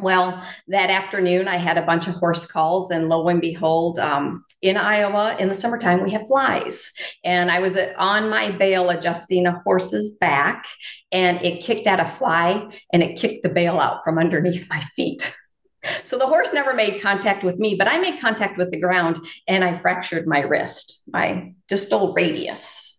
Well, 0.00 0.40
that 0.68 0.90
afternoon, 0.90 1.48
I 1.48 1.56
had 1.56 1.78
a 1.78 1.86
bunch 1.86 2.06
of 2.06 2.14
horse 2.14 2.46
calls, 2.46 2.90
and 2.90 3.08
lo 3.08 3.26
and 3.28 3.40
behold, 3.40 3.98
um, 3.98 4.44
in 4.62 4.76
Iowa 4.76 5.36
in 5.40 5.48
the 5.48 5.54
summertime, 5.54 6.04
we 6.04 6.12
have 6.12 6.28
flies. 6.28 6.92
And 7.24 7.50
I 7.50 7.58
was 7.58 7.76
on 7.96 8.28
my 8.28 8.52
bale 8.52 8.90
adjusting 8.90 9.46
a 9.46 9.60
horse's 9.64 10.16
back, 10.18 10.66
and 11.10 11.42
it 11.42 11.64
kicked 11.64 11.88
at 11.88 11.98
a 11.98 12.04
fly 12.04 12.68
and 12.92 13.02
it 13.02 13.18
kicked 13.18 13.42
the 13.42 13.48
bale 13.48 13.80
out 13.80 14.04
from 14.04 14.18
underneath 14.18 14.68
my 14.70 14.80
feet. 14.82 15.34
So 16.02 16.18
the 16.18 16.26
horse 16.26 16.52
never 16.52 16.74
made 16.74 17.02
contact 17.02 17.44
with 17.44 17.58
me, 17.58 17.74
but 17.74 17.88
I 17.88 17.98
made 17.98 18.20
contact 18.20 18.58
with 18.58 18.70
the 18.70 18.80
ground 18.80 19.18
and 19.48 19.64
I 19.64 19.74
fractured 19.74 20.26
my 20.26 20.40
wrist, 20.40 21.08
my 21.12 21.52
distal 21.68 22.12
radius 22.12 22.96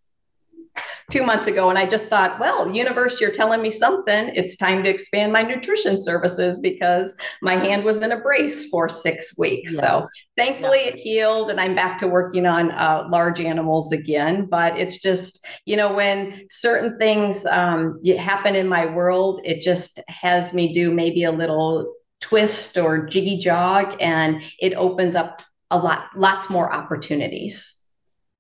two 1.10 1.24
months 1.24 1.48
ago. 1.48 1.70
And 1.70 1.80
I 1.80 1.86
just 1.86 2.08
thought, 2.08 2.40
well, 2.40 2.74
universe, 2.74 3.22
you're 3.22 3.32
telling 3.32 3.62
me 3.62 3.72
something. 3.72 4.32
It's 4.36 4.58
time 4.58 4.84
to 4.84 4.90
expand 4.90 5.32
my 5.32 5.42
nutrition 5.42 6.02
services 6.02 6.60
because 6.60 7.18
my 7.42 7.56
hand 7.56 7.86
was 7.86 8.02
in 8.02 8.12
a 8.12 8.20
brace 8.20 8.70
for 8.70 8.90
six 8.90 9.38
weeks. 9.38 9.74
Yes. 9.74 9.82
So 9.82 10.08
thankfully 10.36 10.82
yeah. 10.84 10.92
it 10.92 10.96
healed 10.96 11.50
and 11.50 11.62
I'm 11.62 11.76
back 11.76 11.98
to 12.00 12.08
working 12.08 12.46
on 12.46 12.72
uh, 12.72 13.08
large 13.10 13.40
animals 13.40 13.94
again. 13.94 14.48
But 14.48 14.78
it's 14.78 15.02
just, 15.02 15.46
you 15.66 15.78
know, 15.78 15.94
when 15.94 16.46
certain 16.50 16.98
things 16.98 17.46
um, 17.46 18.02
happen 18.18 18.56
in 18.56 18.68
my 18.68 18.86
world, 18.86 19.40
it 19.46 19.62
just 19.62 20.02
has 20.10 20.54
me 20.54 20.74
do 20.74 20.92
maybe 20.92 21.24
a 21.24 21.32
little 21.32 21.94
twist 22.22 22.78
or 22.78 23.06
jiggy 23.06 23.38
jog 23.38 23.96
and 24.00 24.42
it 24.60 24.74
opens 24.74 25.16
up 25.16 25.42
a 25.70 25.78
lot 25.78 26.08
lots 26.16 26.50
more 26.50 26.72
opportunities. 26.72 27.74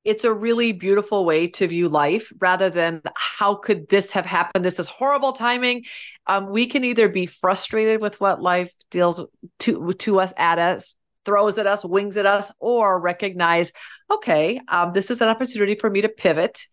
It's 0.03 0.23
a 0.23 0.33
really 0.33 0.71
beautiful 0.71 1.25
way 1.25 1.47
to 1.47 1.67
view 1.67 1.89
life 1.89 2.31
rather 2.39 2.69
than 2.69 3.01
how 3.15 3.55
could 3.55 3.89
this 3.89 4.13
have 4.13 4.25
happened? 4.25 4.63
This 4.63 4.79
is 4.79 4.87
horrible 4.87 5.33
timing. 5.33 5.83
Um, 6.27 6.49
we 6.49 6.65
can 6.65 6.85
either 6.85 7.09
be 7.09 7.25
frustrated 7.25 8.01
with 8.01 8.21
what 8.21 8.41
life 8.41 8.73
deals 8.89 9.25
to 9.59 9.93
to 9.93 10.19
us 10.19 10.33
at 10.37 10.59
us 10.59 10.95
throws 11.27 11.57
at 11.57 11.67
us 11.67 11.83
wings 11.83 12.15
at 12.15 12.25
us 12.25 12.53
or 12.61 13.01
recognize 13.01 13.73
okay 14.09 14.61
um, 14.69 14.93
this 14.93 15.11
is 15.11 15.19
an 15.19 15.27
opportunity 15.27 15.75
for 15.75 15.89
me 15.89 15.99
to 15.99 16.07
pivot 16.07 16.65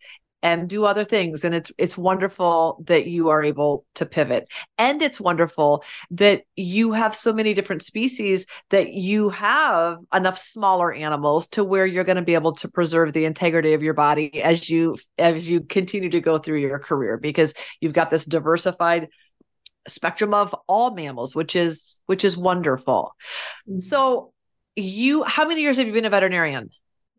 and 0.45 0.69
do 0.69 0.85
other 0.85 1.03
things. 1.03 1.43
And 1.43 1.55
it's 1.55 1.71
it's 1.79 1.97
wonderful 1.97 2.77
that 2.85 3.07
you 3.07 3.29
are 3.29 3.43
able 3.43 3.83
to 3.95 4.05
pivot. 4.05 4.47
And 4.77 5.01
it's 5.01 5.19
wonderful 5.19 5.83
that 6.11 6.43
you 6.55 6.91
have 6.91 7.15
so 7.15 7.33
many 7.33 7.55
different 7.55 7.81
species 7.81 8.45
that 8.69 8.93
you 8.93 9.29
have 9.29 9.97
enough 10.13 10.37
smaller 10.37 10.93
animals 10.93 11.47
to 11.47 11.63
where 11.63 11.87
you're 11.87 12.03
going 12.03 12.17
to 12.17 12.21
be 12.21 12.35
able 12.35 12.53
to 12.57 12.67
preserve 12.67 13.11
the 13.11 13.25
integrity 13.25 13.73
of 13.73 13.81
your 13.81 13.95
body 13.95 14.39
as 14.43 14.69
you 14.69 14.97
as 15.17 15.49
you 15.49 15.61
continue 15.61 16.11
to 16.11 16.21
go 16.21 16.37
through 16.37 16.59
your 16.59 16.77
career 16.77 17.17
because 17.17 17.55
you've 17.81 17.93
got 17.93 18.11
this 18.11 18.23
diversified 18.23 19.09
spectrum 19.87 20.35
of 20.35 20.55
all 20.67 20.93
mammals 20.93 21.35
which 21.35 21.55
is 21.55 22.01
which 22.05 22.23
is 22.23 22.37
wonderful. 22.37 23.15
Mm-hmm. 23.67 23.79
so 23.79 24.31
you 24.75 25.23
how 25.23 25.47
many 25.47 25.61
years 25.61 25.77
have 25.77 25.87
you 25.87 25.93
been 25.93 26.05
a 26.05 26.09
veterinarian 26.11 26.69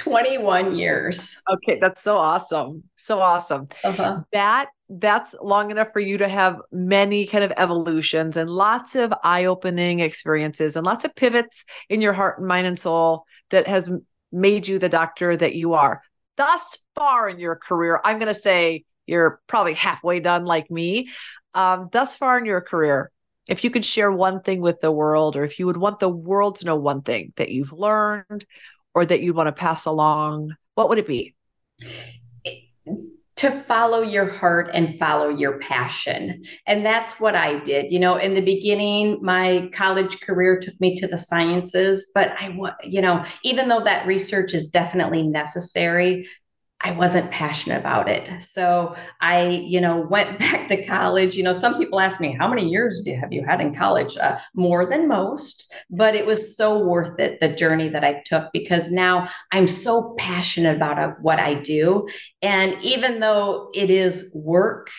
21 0.00 0.78
years. 0.78 1.42
Okay, 1.50 1.78
that's 1.78 2.02
so 2.02 2.16
awesome. 2.16 2.84
So 2.96 3.20
awesome. 3.20 3.68
Uh-huh. 3.84 4.22
That 4.32 4.68
that's 4.88 5.34
long 5.42 5.70
enough 5.70 5.88
for 5.92 6.00
you 6.00 6.16
to 6.18 6.26
have 6.26 6.58
many 6.72 7.26
kind 7.26 7.44
of 7.44 7.52
evolutions 7.58 8.38
and 8.38 8.48
lots 8.48 8.96
of 8.96 9.12
eye-opening 9.22 10.00
experiences 10.00 10.74
and 10.74 10.86
lots 10.86 11.04
of 11.04 11.14
pivots 11.14 11.66
in 11.90 12.00
your 12.00 12.14
heart 12.14 12.38
and 12.38 12.48
mind 12.48 12.66
and 12.66 12.78
soul 12.78 13.24
that 13.50 13.68
has 13.68 13.90
made 14.32 14.66
you 14.66 14.78
the 14.78 14.88
doctor 14.88 15.36
that 15.36 15.54
you 15.54 15.74
are. 15.74 16.00
Thus 16.38 16.78
far 16.96 17.28
in 17.28 17.38
your 17.38 17.56
career, 17.56 18.00
I'm 18.02 18.18
going 18.18 18.32
to 18.32 18.34
say 18.34 18.84
you're 19.06 19.40
probably 19.46 19.74
halfway 19.74 20.18
done 20.18 20.46
like 20.46 20.70
me. 20.70 21.10
Um, 21.52 21.90
thus 21.92 22.16
far 22.16 22.38
in 22.38 22.46
your 22.46 22.62
career, 22.62 23.12
if 23.50 23.64
you 23.64 23.70
could 23.70 23.84
share 23.84 24.10
one 24.10 24.40
thing 24.40 24.62
with 24.62 24.80
the 24.80 24.90
world, 24.90 25.36
or 25.36 25.44
if 25.44 25.58
you 25.58 25.66
would 25.66 25.76
want 25.76 26.00
the 26.00 26.08
world 26.08 26.56
to 26.56 26.66
know 26.66 26.76
one 26.76 27.02
thing 27.02 27.32
that 27.36 27.50
you've 27.50 27.72
learned 27.72 28.46
or 28.94 29.04
that 29.04 29.20
you'd 29.20 29.36
want 29.36 29.48
to 29.48 29.52
pass 29.52 29.86
along, 29.86 30.54
what 30.74 30.88
would 30.88 30.98
it 30.98 31.06
be? 31.06 31.34
To 33.36 33.50
follow 33.50 34.02
your 34.02 34.28
heart 34.28 34.70
and 34.74 34.98
follow 34.98 35.30
your 35.30 35.58
passion. 35.60 36.42
And 36.66 36.84
that's 36.84 37.18
what 37.18 37.34
I 37.34 37.60
did. 37.60 37.90
You 37.90 37.98
know, 37.98 38.16
in 38.16 38.34
the 38.34 38.42
beginning, 38.42 39.18
my 39.22 39.70
college 39.72 40.20
career 40.20 40.58
took 40.58 40.78
me 40.78 40.94
to 40.96 41.06
the 41.06 41.16
sciences, 41.16 42.10
but 42.14 42.32
I, 42.38 42.54
you 42.82 43.00
know, 43.00 43.24
even 43.42 43.68
though 43.68 43.82
that 43.84 44.06
research 44.06 44.52
is 44.52 44.68
definitely 44.68 45.22
necessary, 45.22 46.28
I 46.82 46.92
wasn't 46.92 47.30
passionate 47.30 47.78
about 47.78 48.08
it. 48.08 48.42
So 48.42 48.96
I, 49.20 49.48
you 49.48 49.80
know, 49.80 50.00
went 50.00 50.38
back 50.38 50.68
to 50.68 50.86
college. 50.86 51.36
You 51.36 51.42
know, 51.42 51.52
some 51.52 51.76
people 51.76 52.00
ask 52.00 52.20
me, 52.20 52.34
how 52.38 52.48
many 52.48 52.68
years 52.68 53.02
do, 53.04 53.14
have 53.14 53.32
you 53.32 53.44
had 53.44 53.60
in 53.60 53.74
college? 53.74 54.16
Uh, 54.16 54.38
more 54.54 54.86
than 54.86 55.06
most, 55.06 55.74
but 55.90 56.14
it 56.14 56.24
was 56.24 56.56
so 56.56 56.84
worth 56.84 57.18
it, 57.18 57.40
the 57.40 57.48
journey 57.48 57.88
that 57.90 58.04
I 58.04 58.22
took, 58.24 58.50
because 58.52 58.90
now 58.90 59.28
I'm 59.52 59.68
so 59.68 60.14
passionate 60.18 60.76
about 60.76 60.98
uh, 60.98 61.12
what 61.20 61.38
I 61.38 61.54
do. 61.54 62.08
And 62.40 62.76
even 62.82 63.20
though 63.20 63.70
it 63.74 63.90
is 63.90 64.32
work, 64.34 64.90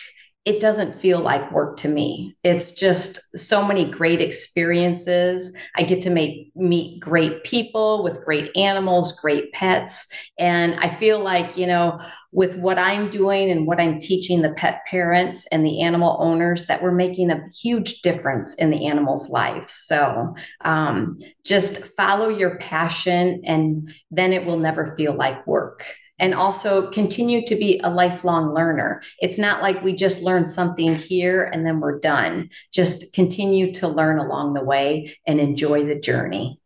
it 0.44 0.60
doesn't 0.60 0.96
feel 0.96 1.20
like 1.20 1.52
work 1.52 1.76
to 1.76 1.88
me. 1.88 2.36
It's 2.42 2.72
just 2.72 3.38
so 3.38 3.64
many 3.64 3.88
great 3.88 4.20
experiences. 4.20 5.56
I 5.76 5.84
get 5.84 6.02
to 6.02 6.10
make, 6.10 6.50
meet 6.56 6.98
great 6.98 7.44
people 7.44 8.02
with 8.02 8.24
great 8.24 8.50
animals, 8.56 9.12
great 9.20 9.52
pets. 9.52 10.12
And 10.40 10.74
I 10.80 10.88
feel 10.88 11.20
like, 11.20 11.56
you 11.56 11.68
know, 11.68 12.00
with 12.32 12.56
what 12.56 12.76
I'm 12.76 13.08
doing 13.08 13.52
and 13.52 13.68
what 13.68 13.80
I'm 13.80 14.00
teaching 14.00 14.42
the 14.42 14.54
pet 14.54 14.80
parents 14.90 15.46
and 15.52 15.64
the 15.64 15.82
animal 15.82 16.16
owners, 16.18 16.66
that 16.66 16.82
we're 16.82 16.90
making 16.90 17.30
a 17.30 17.42
huge 17.60 18.00
difference 18.02 18.54
in 18.54 18.70
the 18.70 18.86
animals' 18.86 19.30
lives. 19.30 19.72
So 19.72 20.34
um, 20.64 21.20
just 21.44 21.94
follow 21.94 22.28
your 22.28 22.58
passion, 22.58 23.42
and 23.44 23.92
then 24.10 24.32
it 24.32 24.44
will 24.44 24.58
never 24.58 24.96
feel 24.96 25.14
like 25.14 25.46
work 25.46 25.84
and 26.22 26.34
also 26.34 26.88
continue 26.90 27.44
to 27.44 27.56
be 27.56 27.80
a 27.82 27.90
lifelong 27.90 28.54
learner. 28.54 29.02
It's 29.20 29.38
not 29.38 29.60
like 29.60 29.82
we 29.82 29.92
just 29.92 30.22
learn 30.22 30.46
something 30.46 30.94
here 30.94 31.50
and 31.52 31.66
then 31.66 31.80
we're 31.80 31.98
done. 31.98 32.50
Just 32.72 33.12
continue 33.12 33.74
to 33.74 33.88
learn 33.88 34.18
along 34.18 34.54
the 34.54 34.64
way 34.64 35.18
and 35.26 35.40
enjoy 35.40 35.84
the 35.84 35.98
journey. 35.98 36.60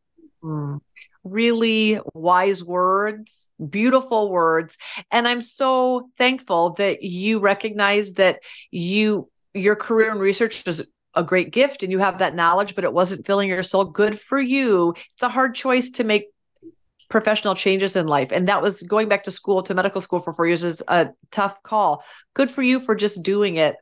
Mm 0.45 0.81
really 1.29 1.99
wise 2.15 2.63
words, 2.63 3.51
beautiful 3.69 4.31
words. 4.31 4.79
And 5.11 5.27
I'm 5.27 5.41
so 5.41 6.09
thankful 6.17 6.75
that 6.75 7.03
you 7.03 7.41
recognize 7.41 8.15
that 8.15 8.45
you 8.71 9.29
your 9.53 9.75
career 9.75 10.13
in 10.13 10.19
research 10.19 10.65
is 10.69 10.87
a 11.15 11.25
great 11.25 11.51
gift 11.51 11.83
and 11.83 11.91
you 11.91 11.99
have 11.99 12.19
that 12.19 12.37
knowledge, 12.37 12.77
but 12.77 12.85
it 12.85 12.93
wasn't 12.93 13.27
filling 13.27 13.49
your 13.49 13.65
soul. 13.65 13.87
Good 13.87 14.21
for 14.21 14.39
you. 14.39 14.95
It's 15.15 15.23
a 15.25 15.29
hard 15.29 15.57
choice 15.57 15.91
to 15.91 16.05
make 16.05 16.27
professional 17.09 17.55
changes 17.55 17.97
in 17.97 18.07
life. 18.07 18.33
And 18.33 18.49
that 18.49 18.63
was 18.63 18.83
going 18.83 19.09
back 19.09 19.25
to 19.25 19.31
school 19.31 19.63
to 19.63 19.75
medical 19.75 20.01
school 20.01 20.21
for 20.21 20.33
four 20.33 20.47
years 20.47 20.65
is 20.65 20.83
a 20.89 21.11
tough 21.31 21.63
call. 21.63 22.05
Good 22.35 22.51
for 22.51 22.63
you 22.63 22.81
for 22.81 22.95
just 22.95 23.23
doing 23.23 23.57
it 23.57 23.77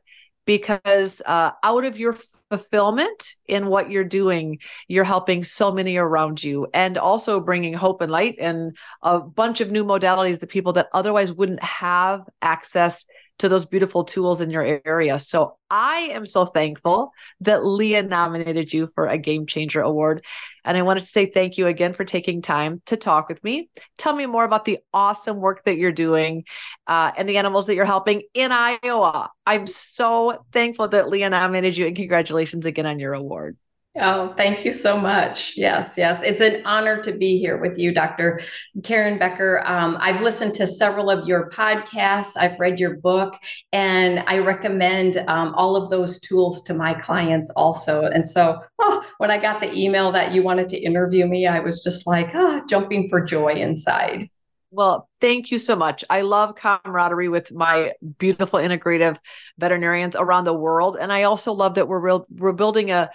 because 0.45 1.21
uh, 1.25 1.51
out 1.63 1.85
of 1.85 1.99
your 1.99 2.17
fulfillment 2.49 3.33
in 3.47 3.67
what 3.67 3.89
you're 3.89 4.03
doing, 4.03 4.59
you're 4.87 5.03
helping 5.03 5.43
so 5.43 5.71
many 5.71 5.97
around 5.97 6.43
you 6.43 6.67
and 6.73 6.97
also 6.97 7.39
bringing 7.39 7.73
hope 7.73 8.01
and 8.01 8.11
light 8.11 8.37
and 8.39 8.77
a 9.01 9.19
bunch 9.19 9.61
of 9.61 9.71
new 9.71 9.83
modalities 9.83 10.39
to 10.39 10.47
people 10.47 10.73
that 10.73 10.87
otherwise 10.93 11.33
wouldn't 11.33 11.63
have 11.63 12.21
access 12.41 13.05
to 13.39 13.49
those 13.49 13.65
beautiful 13.65 14.03
tools 14.03 14.41
in 14.41 14.49
your 14.49 14.79
area. 14.85 15.19
So 15.19 15.57
I 15.69 16.09
am 16.11 16.25
so 16.25 16.45
thankful 16.45 17.11
that 17.41 17.65
Leah 17.65 18.03
nominated 18.03 18.71
you 18.71 18.89
for 18.95 19.07
a 19.07 19.17
Game 19.17 19.45
Changer 19.45 19.81
Award. 19.81 20.23
And 20.63 20.77
I 20.77 20.81
wanted 20.83 21.01
to 21.01 21.07
say 21.07 21.25
thank 21.25 21.57
you 21.57 21.67
again 21.67 21.93
for 21.93 22.05
taking 22.05 22.41
time 22.41 22.81
to 22.85 22.97
talk 22.97 23.27
with 23.29 23.43
me. 23.43 23.69
Tell 23.97 24.15
me 24.15 24.25
more 24.25 24.45
about 24.45 24.65
the 24.65 24.79
awesome 24.93 25.37
work 25.37 25.63
that 25.65 25.77
you're 25.77 25.91
doing 25.91 26.45
uh, 26.87 27.11
and 27.17 27.27
the 27.27 27.37
animals 27.37 27.65
that 27.65 27.75
you're 27.75 27.85
helping 27.85 28.23
in 28.33 28.51
Iowa. 28.51 29.29
I'm 29.45 29.67
so 29.67 30.45
thankful 30.51 30.87
that 30.87 31.09
Leah 31.09 31.29
nominated 31.29 31.77
you, 31.77 31.87
and 31.87 31.95
congratulations 31.95 32.65
again 32.65 32.85
on 32.85 32.99
your 32.99 33.13
award. 33.13 33.57
Oh, 33.97 34.33
thank 34.35 34.65
you 34.65 34.73
so 34.73 34.99
much. 34.99 35.55
Yes, 35.55 35.97
yes. 35.97 36.21
It's 36.21 36.41
an 36.41 36.63
honor 36.65 37.01
to 37.01 37.13
be 37.13 37.39
here 37.39 37.57
with 37.57 37.77
you, 37.77 37.93
Dr. 37.93 38.41
Karen 38.83 39.17
Becker. 39.17 39.63
Um, 39.65 39.97
I've 40.01 40.21
listened 40.21 40.53
to 40.55 40.67
several 40.67 41.09
of 41.09 41.25
your 41.25 41.49
podcasts, 41.49 42.35
I've 42.35 42.59
read 42.59 42.77
your 42.77 42.97
book, 42.97 43.37
and 43.71 44.21
I 44.27 44.39
recommend 44.39 45.17
um, 45.29 45.55
all 45.55 45.77
of 45.77 45.89
those 45.89 46.19
tools 46.19 46.61
to 46.63 46.73
my 46.73 46.93
clients 46.93 47.49
also. 47.51 48.03
And 48.03 48.27
so 48.27 48.61
oh, 48.79 49.05
when 49.17 49.31
I 49.31 49.37
got 49.37 49.61
the 49.61 49.73
email 49.73 50.11
that 50.11 50.33
you 50.33 50.43
wanted 50.43 50.67
to 50.69 50.77
interview 50.77 51.25
me, 51.25 51.47
I 51.47 51.61
was 51.61 51.81
just 51.81 52.05
like, 52.05 52.31
oh, 52.33 52.63
jumping 52.67 53.07
for 53.07 53.21
joy 53.21 53.53
inside. 53.53 54.29
Well, 54.71 55.07
thank 55.21 55.51
you 55.51 55.57
so 55.57 55.77
much. 55.77 56.03
I 56.09 56.19
love 56.19 56.55
camaraderie 56.55 57.29
with 57.29 57.49
my 57.53 57.93
beautiful 58.17 58.59
integrative 58.59 59.17
veterinarians 59.57 60.17
around 60.17 60.43
the 60.43 60.53
world. 60.53 60.97
And 60.99 61.13
I 61.13 61.23
also 61.23 61.53
love 61.53 61.75
that 61.75 61.87
we're 61.87 61.99
real, 61.99 62.25
we're 62.29 62.51
building 62.51 62.91
a 62.91 63.09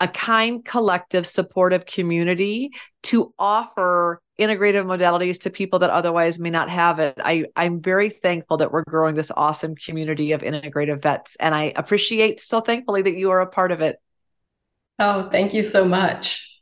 a 0.00 0.08
kind, 0.08 0.64
collective, 0.64 1.26
supportive 1.26 1.84
community 1.84 2.70
to 3.04 3.34
offer 3.38 4.20
integrative 4.38 4.84
modalities 4.84 5.40
to 5.40 5.50
people 5.50 5.80
that 5.80 5.90
otherwise 5.90 6.38
may 6.38 6.50
not 6.50 6.70
have 6.70 7.00
it. 7.00 7.14
I, 7.18 7.46
I'm 7.56 7.80
very 7.80 8.08
thankful 8.08 8.58
that 8.58 8.70
we're 8.70 8.84
growing 8.84 9.14
this 9.16 9.32
awesome 9.36 9.74
community 9.74 10.32
of 10.32 10.42
integrative 10.42 11.02
vets, 11.02 11.36
and 11.36 11.54
I 11.54 11.72
appreciate 11.74 12.40
so 12.40 12.60
thankfully 12.60 13.02
that 13.02 13.16
you 13.16 13.30
are 13.30 13.40
a 13.40 13.46
part 13.46 13.72
of 13.72 13.80
it. 13.80 13.96
Oh, 14.98 15.28
thank 15.30 15.54
you 15.54 15.62
so 15.62 15.84
much. 15.84 16.57